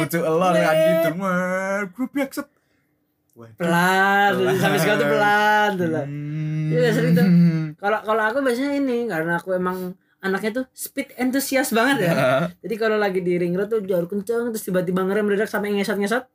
pucuk 0.02 0.24
elor 0.24 0.56
kan 0.56 0.74
gitu. 0.74 1.10
Wah 1.22 1.86
gue 1.86 2.08
Wah, 2.08 2.48
pelan 3.56 4.32
Pelan. 4.34 4.56
sampai 4.58 4.78
sekarang 4.78 5.00
tuh 5.00 5.10
pelan 5.10 5.70
tuh 5.74 5.90
lah 5.90 6.06
Hmm. 6.08 6.74
Iya, 6.74 6.90
sering 6.92 7.14
tuh. 7.14 7.26
kalau 7.78 8.00
kalau 8.02 8.24
aku 8.26 8.38
biasanya 8.42 8.76
ini 8.76 9.06
karena 9.06 9.36
aku 9.36 9.54
emang 9.54 9.94
anaknya 10.18 10.52
tuh 10.54 10.66
speed 10.70 11.16
enthusiast 11.16 11.72
banget 11.72 12.04
ya 12.04 12.14
jadi 12.58 12.76
kalau 12.76 12.98
lagi 12.98 13.20
di 13.20 13.36
ring 13.36 13.54
road 13.54 13.70
tuh 13.70 13.80
jauh 13.82 14.04
kenceng 14.04 14.50
terus 14.50 14.62
tiba-tiba 14.62 15.00
ngerem 15.02 15.24
mendadak 15.24 15.48
sampai 15.48 15.72
ngesot-ngesot 15.72 16.28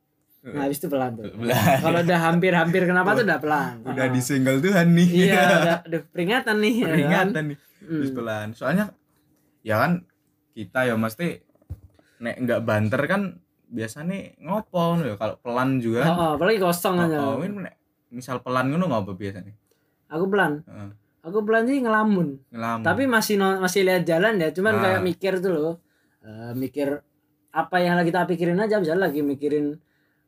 nah 0.44 0.64
habis 0.64 0.76
itu 0.76 0.88
pelan 0.88 1.14
tuh 1.14 1.28
Pelan. 1.28 1.76
kalau 1.78 1.98
udah 2.00 2.18
hampir-hampir 2.24 2.82
kenapa 2.82 3.12
tuh 3.12 3.22
udah 3.22 3.38
pelan 3.38 3.74
udah 3.84 4.06
di 4.08 4.20
single 4.20 4.58
Tuhan 4.58 4.86
nih 4.90 5.08
iya 5.20 5.42
udah, 5.60 5.76
udah 5.84 6.00
peringatan 6.08 6.56
nih 6.58 6.74
ya 6.74 6.82
kan? 6.82 6.92
peringatan 6.92 7.44
nih 7.46 7.58
Hmm. 7.82 7.98
terus 7.98 8.10
pelan 8.12 8.48
soalnya 8.52 8.84
ya 9.60 9.74
kan 9.76 10.06
kita 10.52 10.86
ya 10.86 10.94
mesti 10.94 11.42
nek 12.18 12.36
nggak 12.38 12.60
banter 12.62 13.02
kan 13.04 13.22
biasanya 13.72 14.36
ngopo 14.38 15.00
ya 15.00 15.16
kalau 15.16 15.40
pelan 15.40 15.80
juga. 15.80 16.04
Oh, 16.06 16.14
oh, 16.14 16.30
apalagi 16.36 16.60
kosong 16.60 16.96
aja. 17.00 17.16
Oh, 17.18 17.40
misal 18.08 18.38
pelan 18.38 18.68
ngono 18.68 18.86
ngopo 18.86 19.16
biasanya? 19.16 19.56
Aku 20.06 20.28
pelan. 20.28 20.60
Heeh. 20.62 20.90
aku 21.22 21.38
pelan 21.40 21.64
sih 21.64 21.78
ngelamun. 21.78 22.34
Ngelamun. 22.50 22.82
Tapi 22.82 23.06
masih 23.06 23.38
no- 23.38 23.56
masih 23.56 23.86
lihat 23.86 24.02
jalan 24.02 24.36
ya 24.36 24.50
cuman 24.50 24.74
Ah. 24.74 24.80
kayak 24.82 25.00
mikir 25.02 25.32
tuh 25.38 25.50
loh 25.50 25.74
Eh, 26.20 26.52
mikir 26.52 27.02
apa 27.50 27.76
yang 27.78 27.94
lagi 27.94 28.10
kita 28.10 28.26
pikirin 28.26 28.54
aja 28.56 28.78
misalnya 28.78 29.06
lagi 29.06 29.22
mikirin 29.22 29.74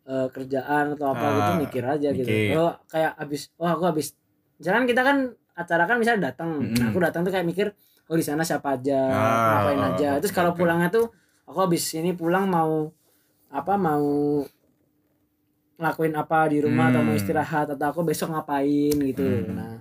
eh, 0.05 0.27
kerjaan 0.29 0.95
atau 0.95 1.11
apa 1.11 1.23
Ah, 1.23 1.31
gitu 1.33 1.51
mikir 1.61 1.83
aja 1.85 2.09
gitu. 2.11 2.25
mikir. 2.25 2.55
oh 2.57 2.75
kayak 2.87 3.15
abis 3.17 3.51
oh 3.57 3.67
aku 3.67 3.85
habis 3.85 4.15
misalkan 4.55 4.85
kita 4.85 5.01
kan 5.01 5.17
acara 5.55 5.85
kan 5.85 5.97
misalnya 5.97 6.31
datang. 6.31 6.61
Mm-mm. 6.61 6.75
nah, 6.75 6.87
aku 6.89 6.99
datang 7.01 7.23
tuh 7.23 7.31
kayak 7.31 7.43
mikir 7.45 7.67
oh 8.05 8.15
di 8.15 8.23
sana 8.23 8.43
siapa 8.43 8.75
aja 8.75 9.01
Ah, 9.05 9.67
ngapain 9.67 9.83
aja. 9.89 10.11
terus 10.19 10.31
kalau 10.31 10.51
pulangnya 10.53 10.91
tuh 10.91 11.11
aku 11.43 11.59
habis 11.61 11.83
ini 11.93 12.11
pulang 12.13 12.47
mau 12.47 12.91
apa 13.55 13.79
mau 13.79 14.03
ngelakuin 15.75 16.15
apa 16.15 16.39
di 16.47 16.59
rumah 16.59 16.91
atau 16.91 17.03
mau 17.03 17.15
Hmm. 17.15 17.19
istirahat 17.19 17.67
atau 17.71 17.87
aku 17.89 18.01
besok 18.03 18.31
ngapain 18.31 18.95
gitu. 18.95 19.23
Hmm. 19.23 19.55
nah 19.55 19.75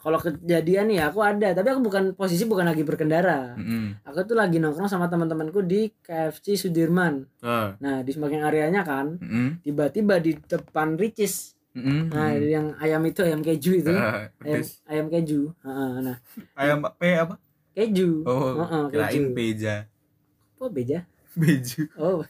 kalau 0.00 0.16
kejadian 0.16 0.88
nih 0.88 1.04
aku 1.04 1.20
ada 1.20 1.52
tapi 1.52 1.68
aku 1.68 1.84
bukan 1.84 2.04
posisi 2.14 2.44
bukan 2.44 2.64
lagi 2.64 2.80
berkendara. 2.80 3.52
Mm-mm. 3.52 4.00
aku 4.00 4.24
tuh 4.24 4.32
lagi 4.32 4.56
nongkrong 4.56 4.88
sama 4.88 5.04
teman-temanku 5.06 5.60
di 5.60 5.92
KFC 6.00 6.56
Sudirman. 6.56 7.28
Ah. 7.40 7.76
nah 7.76 8.00
di 8.00 8.08
semakin 8.08 8.40
areanya 8.40 8.80
kan 8.80 9.20
Mm-mm. 9.20 9.60
tiba-tiba 9.60 10.16
di 10.16 10.40
depan 10.40 10.96
Ricis. 10.96 11.52
Mm-mm. 11.76 12.08
nah 12.10 12.32
yang 12.32 12.72
ayam 12.80 13.04
itu 13.04 13.20
ayam 13.20 13.44
keju 13.44 13.72
itu. 13.76 13.92
Ah, 13.92 14.32
ayam, 14.40 14.64
ayam 14.88 15.06
keju. 15.06 15.40
Heeh, 15.60 15.90
nah. 16.00 16.16
Ayam 16.56 16.80
P 16.90 17.02
apa? 17.14 17.34
Keju. 17.70 18.24
Oh 18.24 18.56
Heeh, 18.56 18.84
kirain 18.88 19.12
keju 19.12 19.22
beja. 19.30 19.74
Oh 20.56 20.72
beja? 20.72 21.04
Beju. 21.36 21.92
Oh 21.94 22.24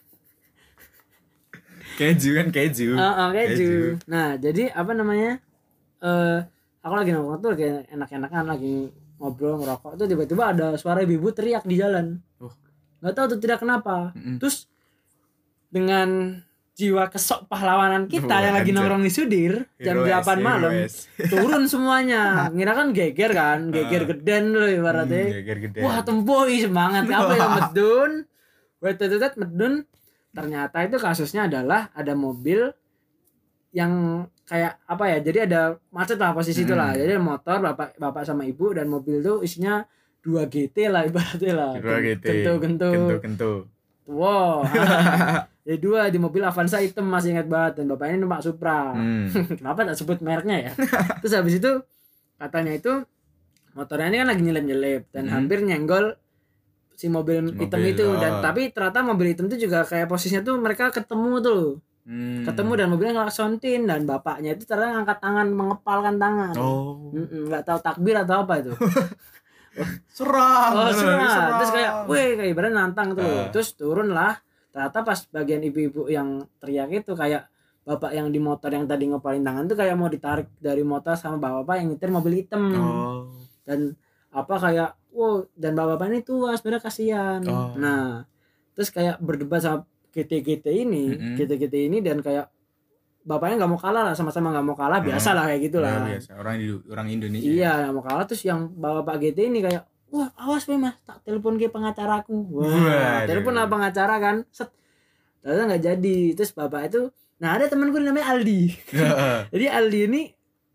keju 2.01 2.31
kan 2.35 2.49
keju. 2.49 2.89
Heeh, 2.97 3.29
keju. 3.31 3.53
Keju. 3.53 3.73
nah 4.09 4.35
jadi 4.35 4.73
apa 4.73 4.93
namanya? 4.93 5.37
Eh 6.01 6.39
aku 6.81 6.95
lagi 6.97 7.13
nongkrong 7.13 7.39
tuh 7.39 7.51
lagi 7.53 7.67
enak-enakan 7.87 8.45
lagi 8.49 8.77
ngobrol 9.21 9.61
ngerokok. 9.61 9.93
Tuh 9.95 10.07
tiba-tiba 10.09 10.45
ada 10.49 10.67
suara 10.75 11.05
ibu 11.05 11.29
teriak 11.29 11.63
di 11.63 11.77
jalan. 11.77 12.17
Oh. 12.41 12.49
nggak 13.01 13.13
tahu 13.13 13.27
tuh 13.31 13.39
teriak 13.39 13.61
kenapa. 13.61 14.13
Mm-mm. 14.13 14.37
terus 14.37 14.65
dengan 15.69 16.41
jiwa 16.73 17.09
kesok 17.09 17.45
pahlawanan 17.47 18.09
kita 18.09 18.29
Oh, 18.31 18.41
yang 18.41 18.55
lagi 18.57 18.73
nongkrong 18.73 19.05
di 19.05 19.13
Sudir 19.13 19.69
jam 19.77 20.01
8 20.01 20.41
malam 20.41 20.73
turun 21.33 21.69
semuanya. 21.69 22.49
Ngira 22.49 22.73
kan 22.73 22.89
geger 22.91 23.33
kan 23.33 23.61
geger 23.75 24.09
geden 24.09 24.53
loh 24.53 24.65
Hmm, 24.65 24.79
ibaratnya 24.81 25.25
geger 25.37 25.59
gede 25.61 25.79
wah 25.81 26.01
tempoi 26.01 26.57
semangat. 26.59 27.05
Apa 27.07 27.33
yang 27.37 27.53
medun? 27.61 28.13
Wetetetet 28.81 29.37
medun 29.37 29.85
ternyata 30.31 30.77
itu 30.81 30.97
kasusnya 30.97 31.45
adalah 31.45 31.91
ada 31.93 32.13
mobil 32.13 32.71
yang 33.71 33.93
kayak 34.45 34.83
apa 34.85 35.05
ya 35.07 35.19
jadi 35.21 35.39
ada 35.45 35.61
macet 35.89 36.17
lah 36.17 36.31
posisi 36.31 36.65
itu 36.65 36.73
lah 36.73 36.91
Hmm. 36.91 36.99
jadi 36.99 37.13
motor 37.17 37.57
bapak 37.61 37.95
bapak 37.97 38.23
sama 38.25 38.43
ibu 38.43 38.71
dan 38.71 38.87
mobil 38.87 39.19
itu 39.19 39.35
isinya 39.41 39.87
dua 40.21 40.45
GT 40.45 40.87
lah 40.87 41.03
ibaratnya 41.05 41.53
lah 41.53 41.73
Dua 41.77 41.99
GT. 41.99 42.25
gentu 42.25 42.53
gentu 42.59 42.89
Gentu 42.91 43.17
gentu. 43.21 43.53
wow 44.05 44.67
jadi 45.61 45.79
dua 45.87 46.01
di 46.07 46.19
mobil 46.19 46.43
Avanza 46.43 46.79
hitam 46.79 47.07
masih 47.07 47.31
ingat 47.33 47.47
banget 47.47 47.73
dan 47.79 47.87
bapaknya 47.89 48.17
numpak 48.19 48.43
Supra 48.43 48.91
Hmm. 48.91 49.31
kenapa 49.59 49.83
tak 49.85 49.97
sebut 49.97 50.19
mereknya 50.19 50.57
ya 50.61 50.73
terus 51.19 51.33
habis 51.33 51.55
itu 51.57 51.73
katanya 52.37 52.73
itu 52.73 53.07
motornya 53.73 54.07
ini 54.09 54.19
kan 54.19 54.29
lagi 54.29 54.43
nyelip 54.43 54.65
nyelip 54.65 55.03
dan 55.09 55.25
Hmm. 55.25 55.35
hampir 55.37 55.59
nyenggol 55.61 56.19
si 57.01 57.09
mobil, 57.09 57.49
Si 57.49 57.57
hitam 57.59 57.81
mobil, 57.81 57.93
itu 57.95 58.07
dan 58.15 58.33
oh. 58.35 58.43
tapi 58.43 58.69
ternyata 58.69 59.01
mobil 59.03 59.27
hitam 59.29 59.49
itu 59.49 59.57
juga 59.59 59.81
kayak 59.83 60.05
posisinya 60.07 60.43
tuh 60.43 60.57
mereka 60.57 60.93
ketemu 60.93 61.33
tuh 61.41 61.65
Hmm. 62.01 62.43
ketemu 62.43 62.73
dan 62.75 62.87
mobilnya 62.89 63.15
ngelaksonin 63.15 63.85
dan 63.85 64.01
bapaknya 64.05 64.53
itu 64.53 64.65
ternyata 64.65 64.99
ngangkat 64.99 65.19
tangan 65.21 65.47
mengepalkan 65.51 66.17
tangan 66.17 66.57
Oh. 66.57 67.13
Nggak 67.13 67.63
tahu 67.63 67.79
takbir 67.79 68.17
atau 68.17 68.41
apa 68.41 68.55
itu 68.59 68.73
Serang. 70.11 70.71
oh 70.75 70.85
bener, 70.89 70.97
serah. 70.99 71.49
terus 71.57 71.71
kayak 71.71 71.93
weh 72.05 72.35
kayak 72.35 72.51
ibaratnya 72.51 72.77
nantang 72.83 73.15
tuh 73.15 73.23
Ah. 73.23 73.47
terus 73.49 73.73
turun 73.73 74.11
lah 74.11 74.35
ternyata 74.69 74.99
pas 75.01 75.19
bagian 75.31 75.63
ibu-ibu 75.63 76.09
yang 76.09 76.29
teriak 76.59 76.91
itu 76.91 77.13
kayak 77.13 77.47
bapak 77.81 78.11
yang 78.13 78.29
di 78.29 78.39
motor 78.39 78.69
yang 78.69 78.85
tadi 78.85 79.07
ngepalin 79.07 79.41
tangan 79.41 79.65
tuh 79.67 79.77
kayak 79.77 79.95
mau 79.95 80.07
ditarik 80.07 80.49
dari 80.59 80.83
motor 80.83 81.15
sama 81.15 81.39
bapak-bapak 81.39 81.75
yang 81.77 81.89
nyetir 81.91 82.11
mobil 82.11 82.35
hitam 82.35 82.63
Oh. 82.73 83.31
dan 83.63 83.95
apa 84.31 84.55
kayak 84.57 84.91
wow 85.11 85.43
dan 85.53 85.73
bapak-bapak 85.73 86.07
ini 86.09 86.21
tua 86.21 86.55
sebenarnya 86.55 86.83
kasihan. 86.83 87.41
Oh. 87.45 87.75
nah 87.75 88.23
terus 88.73 88.89
kayak 88.89 89.19
berdebat 89.19 89.59
sama 89.59 89.83
GT-GT 90.09 90.67
ini 90.81 91.05
Mm-mm. 91.09 91.35
GT-GT 91.35 91.75
ini 91.85 91.99
dan 91.99 92.19
kayak 92.19 92.51
bapaknya 93.21 93.61
nggak 93.61 93.71
mau 93.71 93.79
kalah 93.79 94.03
lah 94.03 94.15
sama-sama 94.15 94.51
nggak 94.51 94.65
mau 94.65 94.75
kalah 94.75 94.99
biasa 94.99 95.31
lah 95.31 95.45
kayak 95.47 95.61
gitulah 95.63 95.93
Ya, 95.93 96.07
biasa. 96.11 96.31
Orang 96.37 96.55
di- 96.57 96.85
orang 96.89 97.07
Indonesia. 97.09 97.47
iya 97.47 97.71
nggak 97.81 97.93
mau 97.93 98.03
kalah. 98.03 98.25
Terus 98.25 98.43
yang 98.45 98.61
bapak 98.73 99.17
GT 99.21 99.39
ini 99.47 99.61
kayak 99.61 99.83
wah 100.09 100.27
awas 100.37 100.65
weh 100.65 100.75
mas 100.75 100.99
tak 101.01 101.23
telepon 101.23 101.55
ke 101.55 101.67
pengacaraku 101.67 102.35
wah 102.51 103.23
telepon 103.23 103.53
lah 103.53 103.67
pengacara 103.67 104.17
kan. 104.19 104.37
Set. 104.49 104.71
Ternyata 105.41 105.63
nggak 105.69 105.83
jadi. 105.85 106.19
Terus 106.35 106.51
bapak 106.53 106.83
itu 106.87 107.01
nah 107.37 107.55
ada 107.55 107.67
temanku 107.67 107.97
namanya 107.97 108.31
Aldi. 108.31 108.69
Jadi 109.53 109.65
Aldi 109.67 110.01
ini 110.05 110.23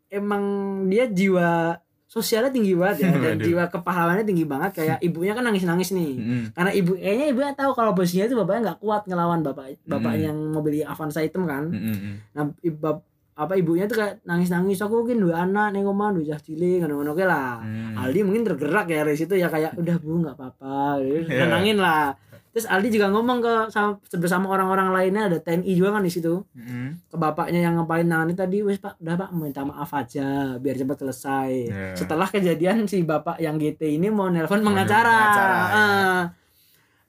emang 0.08 0.44
dia 0.86 1.06
jiwa 1.06 1.78
sosialnya 2.16 2.48
tinggi 2.48 2.72
banget 2.74 3.04
ya 3.04 3.12
dan 3.12 3.36
jiwa 3.38 3.68
kepahlawannya 3.68 4.24
tinggi 4.24 4.48
banget 4.48 4.72
kayak 4.72 4.98
ibunya 5.04 5.36
kan 5.36 5.44
nangis 5.44 5.68
nangis 5.68 5.92
nih 5.92 6.16
Mm-mm. 6.16 6.44
karena 6.56 6.72
ibu 6.72 6.96
kayaknya 6.96 7.26
ibunya 7.28 7.52
tahu 7.52 7.76
kalau 7.76 7.92
bosnya 7.92 8.24
itu 8.24 8.40
bapaknya 8.40 8.72
nggak 8.72 8.80
kuat 8.80 9.04
ngelawan 9.04 9.44
bapak 9.44 9.76
bapaknya 9.84 10.32
yang 10.32 10.40
mobil 10.56 10.80
Avanza 10.82 11.20
hitam 11.20 11.44
kan 11.44 11.68
Mm-mm. 11.68 12.32
nah 12.32 12.48
ibu, 12.64 13.04
apa 13.36 13.60
ibunya 13.60 13.84
tuh 13.84 14.00
kayak 14.00 14.24
nangis 14.24 14.48
nangis 14.48 14.80
aku 14.80 15.04
mungkin 15.04 15.20
dua 15.20 15.44
anak 15.44 15.76
nih 15.76 15.84
omah 15.84 16.16
dua 16.16 16.40
cilik 16.40 16.88
ngono 16.88 17.04
ngono 17.04 17.12
lah 17.20 17.60
Hmm. 17.60 18.00
Aldi 18.00 18.24
mungkin 18.24 18.48
tergerak 18.48 18.88
ya 18.88 19.04
dari 19.04 19.20
situ 19.20 19.36
ya 19.36 19.52
kayak 19.52 19.76
udah 19.76 19.96
bu 20.00 20.24
nggak 20.24 20.36
apa-apa 20.40 21.04
gitu. 21.04 21.28
Iya. 21.28 21.44
tenangin 21.44 21.78
lah 21.80 22.16
terus 22.56 22.72
Aldi 22.72 22.88
juga 22.88 23.12
ngomong 23.12 23.44
ke 23.44 23.54
sama, 23.68 24.00
bersama 24.16 24.48
orang-orang 24.48 24.96
lainnya 24.96 25.28
ada 25.28 25.44
TNI 25.44 25.76
juga 25.76 25.92
kan 25.92 26.00
di 26.00 26.08
situ 26.08 26.40
Mm-mm. 26.56 27.12
ke 27.12 27.16
bapaknya 27.20 27.68
yang 27.68 27.76
ngepalin 27.76 28.08
tangan 28.08 28.28
itu 28.32 28.40
tadi 28.40 28.58
wes 28.64 28.80
pak 28.80 28.96
udah 28.96 29.16
pak 29.20 29.30
minta 29.36 29.68
maaf 29.68 29.92
aja 29.92 30.56
biar 30.56 30.80
cepat 30.80 30.98
selesai 31.04 31.52
Iya. 31.68 32.00
setelah 32.00 32.32
kejadian 32.32 32.88
si 32.88 33.04
bapak 33.04 33.44
yang 33.44 33.60
GT 33.60 34.00
ini 34.00 34.08
mau 34.08 34.32
nelpon 34.32 34.64
pengacara, 34.64 35.20
ya. 35.20 35.76
Ah. 35.76 36.22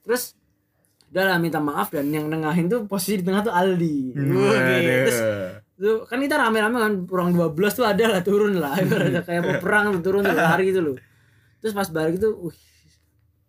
terus 0.03 0.35
udah 1.07 1.23
lah 1.23 1.37
minta 1.39 1.63
maaf 1.63 1.95
dan 1.95 2.11
yang 2.11 2.27
nengahin 2.27 2.67
tuh 2.67 2.83
posisi 2.83 3.23
di 3.23 3.23
tengah 3.23 3.47
tuh 3.47 3.55
Aldi 3.55 3.97
gitu. 4.11 4.27
terus 5.07 5.19
tuh, 5.79 5.97
kan 6.03 6.19
kita 6.19 6.35
rame-rame 6.35 6.75
kan 6.75 6.93
kurang 7.07 7.31
12 7.31 7.55
tuh 7.71 7.87
ada 7.87 8.03
lah 8.11 8.19
turun 8.19 8.59
lah 8.59 8.75
kayak 9.27 9.41
mau 9.47 9.55
perang 9.63 9.95
tuh 9.95 10.03
turun 10.03 10.27
tuh 10.27 10.35
lari 10.35 10.75
gitu 10.75 10.83
loh 10.83 10.99
terus 11.63 11.71
pas 11.71 11.87
balik 11.87 12.19
itu 12.19 12.27
uh 12.27 12.55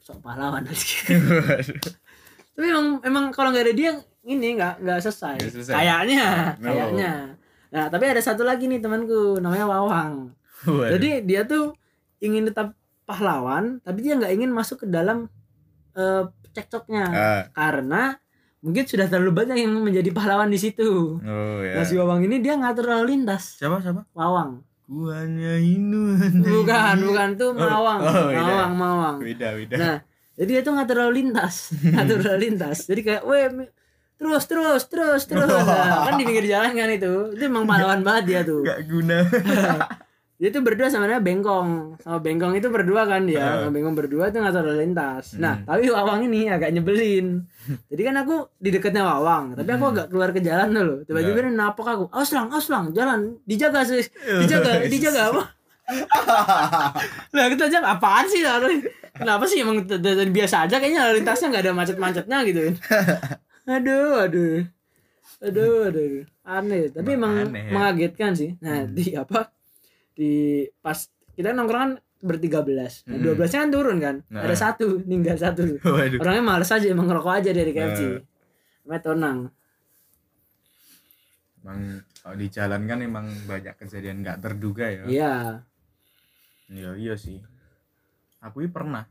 sok 0.08 0.24
pahlawan. 0.24 0.64
Tapi 2.56 2.64
emang 2.64 3.04
emang 3.04 3.24
kalau 3.28 3.52
nggak 3.52 3.68
ada 3.68 3.74
dia 3.76 3.90
ini 4.24 4.56
nggak 4.56 4.80
nggak 4.80 4.98
selesai. 5.04 5.36
Kayaknya 5.68 6.56
No. 6.56 6.72
kayaknya. 6.72 7.12
Nah 7.68 7.84
tapi 7.92 8.04
ada 8.08 8.24
satu 8.24 8.40
lagi 8.48 8.64
nih 8.64 8.80
temanku 8.80 9.36
namanya 9.38 9.68
Wawang. 9.68 10.32
Waduh. 10.64 10.90
jadi 10.96 11.22
dia 11.22 11.46
tuh 11.46 11.76
ingin 12.18 12.50
tetap 12.50 12.74
pahlawan 13.06 13.78
tapi 13.86 14.02
dia 14.02 14.18
nggak 14.18 14.32
ingin 14.34 14.50
masuk 14.50 14.82
ke 14.82 14.86
dalam 14.88 15.28
eh, 15.92 16.24
cekcoknya. 16.56 17.04
Ah. 17.12 17.42
karena 17.54 18.18
mungkin 18.58 18.82
sudah 18.90 19.06
terlalu 19.06 19.44
banyak 19.44 19.56
yang 19.62 19.70
menjadi 19.78 20.10
pahlawan 20.10 20.50
di 20.50 20.58
situ. 20.58 21.20
Oh 21.22 21.60
ya. 21.62 21.78
Nah 21.78 21.84
si 21.86 21.94
Wawang 21.94 22.24
ini 22.26 22.40
dia 22.42 22.56
ngatur 22.58 22.88
lalu 22.90 23.14
lintas. 23.14 23.60
Siapa 23.60 23.78
siapa? 23.84 24.02
Wawang 24.16 24.64
Ku 24.88 25.12
hanya 25.12 25.60
Hindu. 25.60 26.16
bukan 26.48 26.96
bukan 27.04 27.28
tuh 27.36 27.52
Mawang. 27.52 28.00
oh, 28.00 28.32
beda. 28.32 28.40
Mawang 28.40 28.72
Mawang. 28.72 29.16
Beda 29.20 29.48
beda. 29.52 29.76
Nah 29.76 29.96
jadi 30.38 30.50
dia 30.54 30.62
tuh 30.64 30.72
ngatur 30.78 30.96
lalu 31.02 31.12
lintas 31.20 31.54
ngatur 31.92 32.18
lalu 32.24 32.40
lintas. 32.48 32.78
Jadi 32.88 33.00
kayak 33.04 33.22
weh 33.28 33.68
terus 34.16 34.44
terus 34.48 34.82
terus 34.88 35.22
terus. 35.28 35.44
Nah, 35.44 36.02
kan 36.08 36.16
di 36.16 36.24
pinggir 36.24 36.48
jalan 36.48 36.72
kan 36.72 36.88
itu. 36.88 37.36
Itu 37.36 37.42
emang 37.52 37.68
pahlawan 37.68 38.00
banget 38.00 38.24
dia 38.24 38.40
tuh. 38.48 38.64
Gak 38.64 38.80
guna 38.88 39.18
dia 40.38 40.48
tuh 40.48 40.62
berdua 40.62 40.86
sama 40.86 41.04
dia 41.04 41.18
bengkong. 41.18 41.98
Sama 41.98 42.18
bengkong 42.18 42.54
itu 42.54 42.70
berdua 42.70 43.02
kan 43.04 43.26
dia 43.26 43.42
Heeh. 43.42 43.58
sama 43.60 43.70
bengkong 43.70 43.96
berdua 43.96 44.24
tuh 44.28 44.38
ngatur 44.38 44.62
lalu 44.64 44.78
lintas. 44.82 45.34
Nah 45.34 45.58
Hmm. 45.58 45.66
tapi 45.66 45.90
wawang 45.90 46.20
ini 46.24 46.46
agak 46.46 46.70
nyebelin. 46.70 47.42
Jadi 47.86 48.02
kan 48.02 48.14
aku 48.16 48.34
di 48.54 48.70
dekatnya 48.70 49.02
wawang 49.04 49.52
tapi 49.52 49.66
aku 49.68 49.84
Hmm. 49.84 49.92
agak 49.92 50.06
keluar 50.08 50.30
ke 50.30 50.38
jalan 50.38 50.70
dulu. 50.70 50.94
Tiba-tiba 51.02 51.38
dia 51.40 51.52
napok 51.52 51.86
aku 51.86 52.04
awas 52.08 52.30
lang 52.30 52.46
awas 52.48 52.66
lang 52.66 52.84
jalan 52.92 53.20
dijaga 53.44 53.82
sih 53.82 54.06
dijaga 54.38 54.86
dijaga 54.86 55.22
apa? 55.28 55.42
Lah 57.34 57.44
kita 57.48 57.64
aja 57.66 57.78
apaan 57.82 58.26
sih 58.26 58.44
lalu 58.44 58.84
kenapa 59.10 59.44
sih 59.44 59.58
emang 59.58 59.82
biasa 60.28 60.68
aja 60.68 60.76
kayaknya 60.76 61.08
lalu 61.08 61.14
lintasnya 61.18 61.48
nggak 61.48 61.64
ada 61.64 61.72
macet-macetnya 61.74 62.38
gitu 62.44 62.60
aduh 63.74 64.22
aduh. 64.22 64.62
Aduh 65.38 65.86
aduh. 65.86 66.24
Aneh 66.42 66.88
tapi 66.88 67.14
Emang 67.14 67.32
emang 67.36 67.52
aneh 67.52 67.62
ya. 67.62 67.72
mengagetkan 67.72 68.32
sih. 68.32 68.54
Nah 68.58 68.84
Hmm. 68.84 68.92
di 68.92 69.12
apa 69.12 69.48
di 70.18 70.32
pas 70.76 70.98
kita 71.32 71.54
nongkrong 71.54 71.78
kan 71.80 71.92
bertiga 72.18 72.60
belas. 72.60 73.06
Nah 73.06 73.14
Hmm. 73.14 73.22
dua 73.22 73.34
belasnya 73.34 73.62
kan 73.62 73.70
turun 73.70 73.98
kan. 73.98 74.16
Nah. 74.26 74.42
ada 74.42 74.52
satu 74.52 74.98
ninggal 75.00 75.38
satu. 75.38 75.62
Waduh. 75.86 76.18
Orangnya 76.18 76.42
males 76.44 76.66
aja 76.68 76.82
emang 76.84 77.06
ngerokok 77.06 77.34
aja 77.36 77.50
dari 77.52 77.70
KFC 77.70 78.00
Nah. 78.02 78.18
namanya 78.82 79.00
Tonang. 79.00 79.38
Emang 81.58 81.78
kalau 82.16 82.36
di 82.36 82.46
jalan 82.48 82.82
kan 82.84 82.98
emang 82.98 83.26
banyak 83.44 83.74
kejadian 83.76 84.20
nggak 84.20 84.38
terduga 84.40 84.86
ya? 84.86 85.04
Iya. 85.06 85.32
Iya 86.68 86.90
iya 86.96 87.14
sih. 87.14 87.38
Aku 88.40 88.60
ini 88.60 88.68
pernah. 88.68 89.06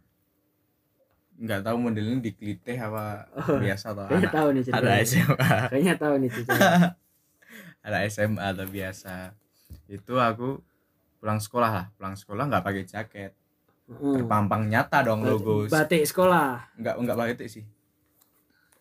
Nggak 1.38 1.64
tahu 1.64 1.78
modelnya 1.80 2.18
dikelitih 2.20 2.78
apa 2.78 3.30
Oh, 3.38 3.56
biasa 3.56 3.94
atau 3.94 4.10
anak. 4.10 4.32
tahu 4.34 4.48
nih 4.52 4.64
ada 4.68 4.92
SMA 5.00 5.38
kayaknya 5.70 5.96
tahu 5.96 6.14
nih 6.18 6.30
ada 7.80 7.98
SMA 8.10 8.42
atau 8.52 8.66
biasa. 8.66 9.16
Itu 9.86 10.18
aku 10.18 10.58
pulang 11.28 11.44
sekolah 11.44 11.72
lah. 11.76 11.86
Pulang 12.00 12.16
sekolah 12.16 12.44
nggak 12.48 12.64
pakai 12.64 12.84
jaket. 12.88 13.32
Terpampang 13.92 14.64
nyata 14.72 15.04
dong 15.04 15.28
logo 15.28 15.68
batik 15.68 16.08
sekolah. 16.08 16.72
Nggak 16.80 16.96
nggak 17.04 17.36
itu 17.36 17.44
sih. 17.60 17.66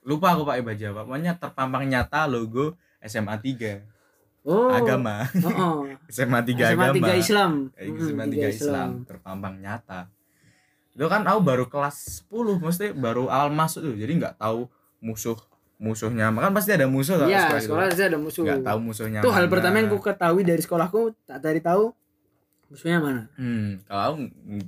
Lupa 0.07 0.39
aku 0.39 0.47
pakai 0.47 0.63
baju 0.63 0.85
apa. 0.95 1.01
Pokoknya 1.11 1.33
terpampang 1.43 1.91
nyata 1.91 2.31
logo 2.31 2.79
SMA 3.03 3.35
3 3.43 4.47
oh. 4.47 4.71
Agama. 4.71 5.27
Oh, 5.43 5.51
oh. 5.51 5.79
SMA 6.07 6.39
3 6.47 6.55
SMA 6.55 6.87
agama 6.87 6.95
tiga 6.95 7.15
Islam. 7.19 7.75
Eh, 7.75 7.91
Mm, 7.91 7.99
SMA 7.99 8.25
tiga 8.31 8.49
3 8.55 8.55
Islam. 8.55 8.91
Terpampang 9.03 9.55
nyata. 9.59 10.07
Itu 10.95 11.11
kan 11.11 11.27
aku 11.27 11.43
baru 11.43 11.67
kelas 11.67 12.31
10 12.31 12.63
mesti 12.63 12.95
baru 12.95 13.27
awal 13.27 13.51
masuk 13.51 13.91
tuh. 13.91 13.95
Jadi 13.99 14.23
nggak 14.23 14.39
tahu 14.39 14.71
musuh 15.03 15.35
musuhnya. 15.83 16.31
Kan 16.31 16.55
pasti 16.55 16.71
ada 16.79 16.87
musuh 16.87 17.19
lah 17.19 17.27
Iya, 17.27 17.43
sekolah 17.51 17.63
sekolah 17.67 17.87
saya 17.91 18.07
ada 18.15 18.19
musuh. 18.23 18.43
nggak 18.47 18.63
tahu 18.63 18.79
musuhnya 18.79 19.19
Itu 19.19 19.35
hal 19.35 19.51
pertama 19.51 19.83
yang 19.83 19.91
ku 19.91 19.99
ketahui 19.99 20.47
dari 20.47 20.63
sekolahku, 20.63 21.11
tak 21.27 21.43
tadi 21.43 21.59
tahu 21.59 21.91
musuhnya 22.67 22.99
mana. 22.99 23.23
hmm, 23.39 23.87
kalau 23.87 24.03
aku 24.03 24.15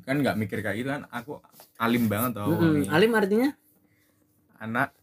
kan 0.06 0.16
nggak 0.22 0.36
mikir 0.38 0.58
kayak 0.62 0.76
gitu 0.78 0.88
kan 0.94 1.02
aku 1.10 1.42
alim 1.76 2.06
banget 2.06 2.38
tau 2.38 2.54
orangnya. 2.54 2.88
Alim 2.94 3.10
artinya? 3.14 3.50
Anak 4.58 4.94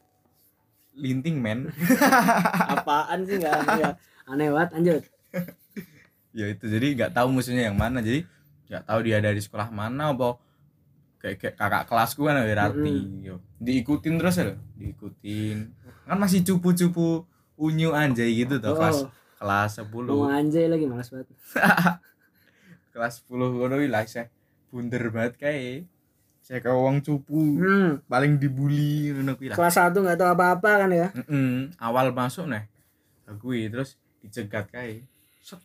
linting 0.95 1.43
men. 1.43 1.71
Apaan 2.75 3.27
sih 3.27 3.35
enggak 3.35 3.67
aneh, 3.67 3.93
aneh 4.27 4.47
banget 4.47 4.69
lanjut. 4.79 5.03
ya 6.39 6.45
itu 6.51 6.65
jadi 6.67 6.87
nggak 6.95 7.11
tahu 7.15 7.27
musuhnya 7.31 7.67
yang 7.71 7.75
mana 7.75 7.99
jadi 7.99 8.23
nggak 8.71 8.83
tahu 8.87 8.99
dia 9.03 9.19
dari 9.19 9.39
sekolah 9.39 9.71
mana 9.71 10.11
apa 10.15 10.39
kayak, 11.19 11.37
kayak 11.39 11.55
kakak 11.59 11.83
kelasku 11.91 12.21
kan 12.27 12.39
berarti 12.39 12.95
yo. 13.23 13.43
Diikutin 13.59 14.15
terus 14.19 14.35
ya? 14.39 14.55
Diikutin. 14.79 15.57
Kan 16.07 16.17
masih 16.19 16.47
cupu-cupu 16.47 17.27
unyu 17.59 17.91
anjay 17.91 18.31
gitu 18.35 18.59
tuh 18.59 18.75
kelas 18.75 19.03
Oh, 19.03 19.11
kelas 19.35 19.71
10 19.83 19.91
mau 20.07 20.27
anjay 20.31 20.71
lagi 20.71 20.87
malas 20.87 21.11
banget. 21.11 21.27
kelas 22.95 23.21
10 23.21 23.35
ngono 23.51 23.75
iki 23.75 23.89
lah 23.89 24.03
saya 24.05 24.31
bunder 24.67 25.03
banget 25.09 25.35
kayak 25.37 25.83
saya 26.39 26.59
ke 26.59 26.69
uang 26.69 27.01
cupu 27.01 27.35
Hmm, 27.57 27.99
paling 28.05 28.37
dibully 28.37 29.11
ngono 29.11 29.35
kuwi 29.35 29.51
lah 29.51 29.55
kelas 29.55 29.75
1 29.75 29.91
enggak 29.93 30.15
tahu 30.15 30.29
apa-apa 30.31 30.71
kan 30.77 30.89
ya. 30.89 31.07
Mm-mm. 31.11 31.75
awal 31.77 32.09
masuk 32.09 32.47
nih 32.47 32.63
gue 33.27 33.59
terus 33.67 33.89
dicegat 34.21 34.69
kayak 34.69 35.03
set 35.39 35.59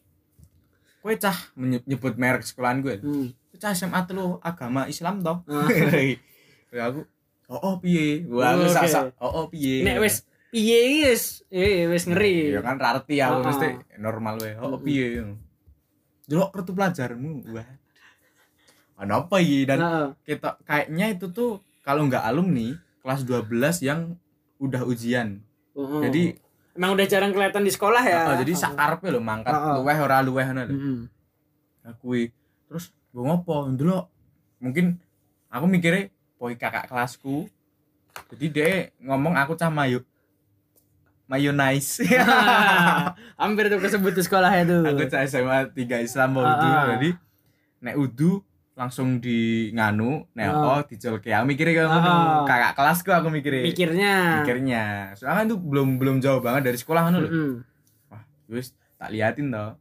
kue 0.99 1.15
cah 1.15 1.37
menye- 1.55 1.85
nyebut 1.85 2.15
merek 2.15 2.43
sekolahan 2.43 2.81
gue 2.81 2.99
Hmm. 2.99 3.29
cah 3.55 3.71
SMA 3.71 4.01
telu 4.03 4.41
agama 4.41 4.85
Islam 4.85 5.21
toh 5.21 5.45
Ah. 5.47 5.69
ya 6.71 6.83
aku 6.87 7.05
oh 7.47 7.61
oh 7.61 7.75
piye 7.77 8.23
gua 8.23 8.55
Oke. 8.55 8.73
sak 8.87 9.13
oh 9.17 9.33
oh 9.35 9.47
piye 9.47 9.83
Nek 9.83 9.99
wis 9.99 10.23
piye 10.49 10.79
iki 10.81 11.01
wis 11.05 11.25
eh 11.49 11.85
wis 11.85 12.05
ngeri. 12.05 12.53
ya 12.53 12.61
kan 12.61 12.77
rarti 12.77 13.19
aku 13.19 13.39
Ah. 13.39 13.45
mesti 13.45 13.69
normal 13.97 14.39
we 14.39 14.51
oh 14.53 14.65
oh, 14.65 14.69
Mm-mm. 14.73 14.83
piye 14.83 15.07
delok 16.31 16.55
kartu 16.55 16.71
pelajarmu 16.71 17.51
wah. 17.51 17.67
Ada 19.01 19.27
apa 19.27 19.37
iki? 19.43 19.67
Dan 19.67 19.79
Heeh. 19.83 20.07
kita 20.23 20.63
kayaknya 20.63 21.07
itu 21.11 21.27
tuh 21.35 21.59
kalau 21.83 22.07
nggak 22.07 22.23
alumni 22.23 22.79
kelas 23.03 23.27
12 23.27 23.83
yang 23.83 24.15
udah 24.63 24.87
ujian. 24.87 25.43
Heeh. 25.75 26.01
jadi 26.07 26.23
emang 26.79 26.95
udah 26.95 27.07
jarang 27.11 27.33
kelihatan 27.35 27.63
di 27.67 27.73
sekolah 27.75 28.03
ya. 28.03 28.31
oh, 28.31 28.37
jadi 28.39 28.53
sakarpe 28.55 29.07
lho 29.11 29.23
mangkat 29.23 29.55
ah. 29.55 29.79
luweh 29.79 29.99
ora 29.99 30.23
luweh 30.23 30.47
ngono 30.47 30.63
lho. 30.71 30.75
Heeh. 30.79 30.99
aku 31.91 32.31
terus 32.71 32.95
gue 33.11 33.23
ngopo? 33.27 33.67
Ndelok 33.67 34.07
mungkin 34.63 35.03
aku 35.51 35.67
mikirnya 35.67 36.15
boy 36.39 36.55
kakak 36.55 36.87
kelasku. 36.87 37.51
Jadi 38.31 38.47
dia 38.53 38.71
ngomong 39.03 39.35
aku 39.35 39.59
cah 39.59 39.73
mayu 39.73 40.05
mayonnaise 41.31 42.03
Hampir 43.41 43.65
tuh 43.67 43.79
kesebut 43.79 44.11
di 44.11 44.21
sekolah 44.21 44.51
itu. 44.59 44.77
aku 44.83 45.07
SMA 45.25 45.71
3 45.71 45.79
Islam 46.03 46.29
mau 46.31 46.43
Ah, 46.43 46.53
udu 46.53 46.67
ah. 46.67 46.85
jadi 46.91 47.09
nek 47.81 47.95
udu 47.97 48.33
langsung 48.73 49.17
di 49.17 49.39
nganu 49.71 50.27
nek 50.33 50.47
Ah. 50.47 50.59
oh 50.75 50.81
dicolke 50.83 51.31
aku 51.31 51.45
mikirnya 51.47 51.81
Ah, 51.81 51.89
ngono 51.89 52.11
ah. 52.11 52.43
kakak 52.45 52.73
kelasku 52.75 53.11
aku 53.11 53.29
mikirnya 53.29 53.63
Mikirnya. 53.63 54.15
mikirnya 54.39 54.85
soalnya 55.15 55.37
kan 55.37 55.47
itu 55.47 55.57
belum 55.57 55.89
belum 55.97 56.17
jauh 56.19 56.41
banget 56.41 56.67
dari 56.67 56.77
sekolah 56.77 57.03
kan 57.03 57.13
lho 57.15 57.21
Heeh. 57.23 57.53
wah 58.09 58.23
wis 58.49 58.69
tak 58.95 59.11
liatin 59.11 59.49
toh 59.49 59.79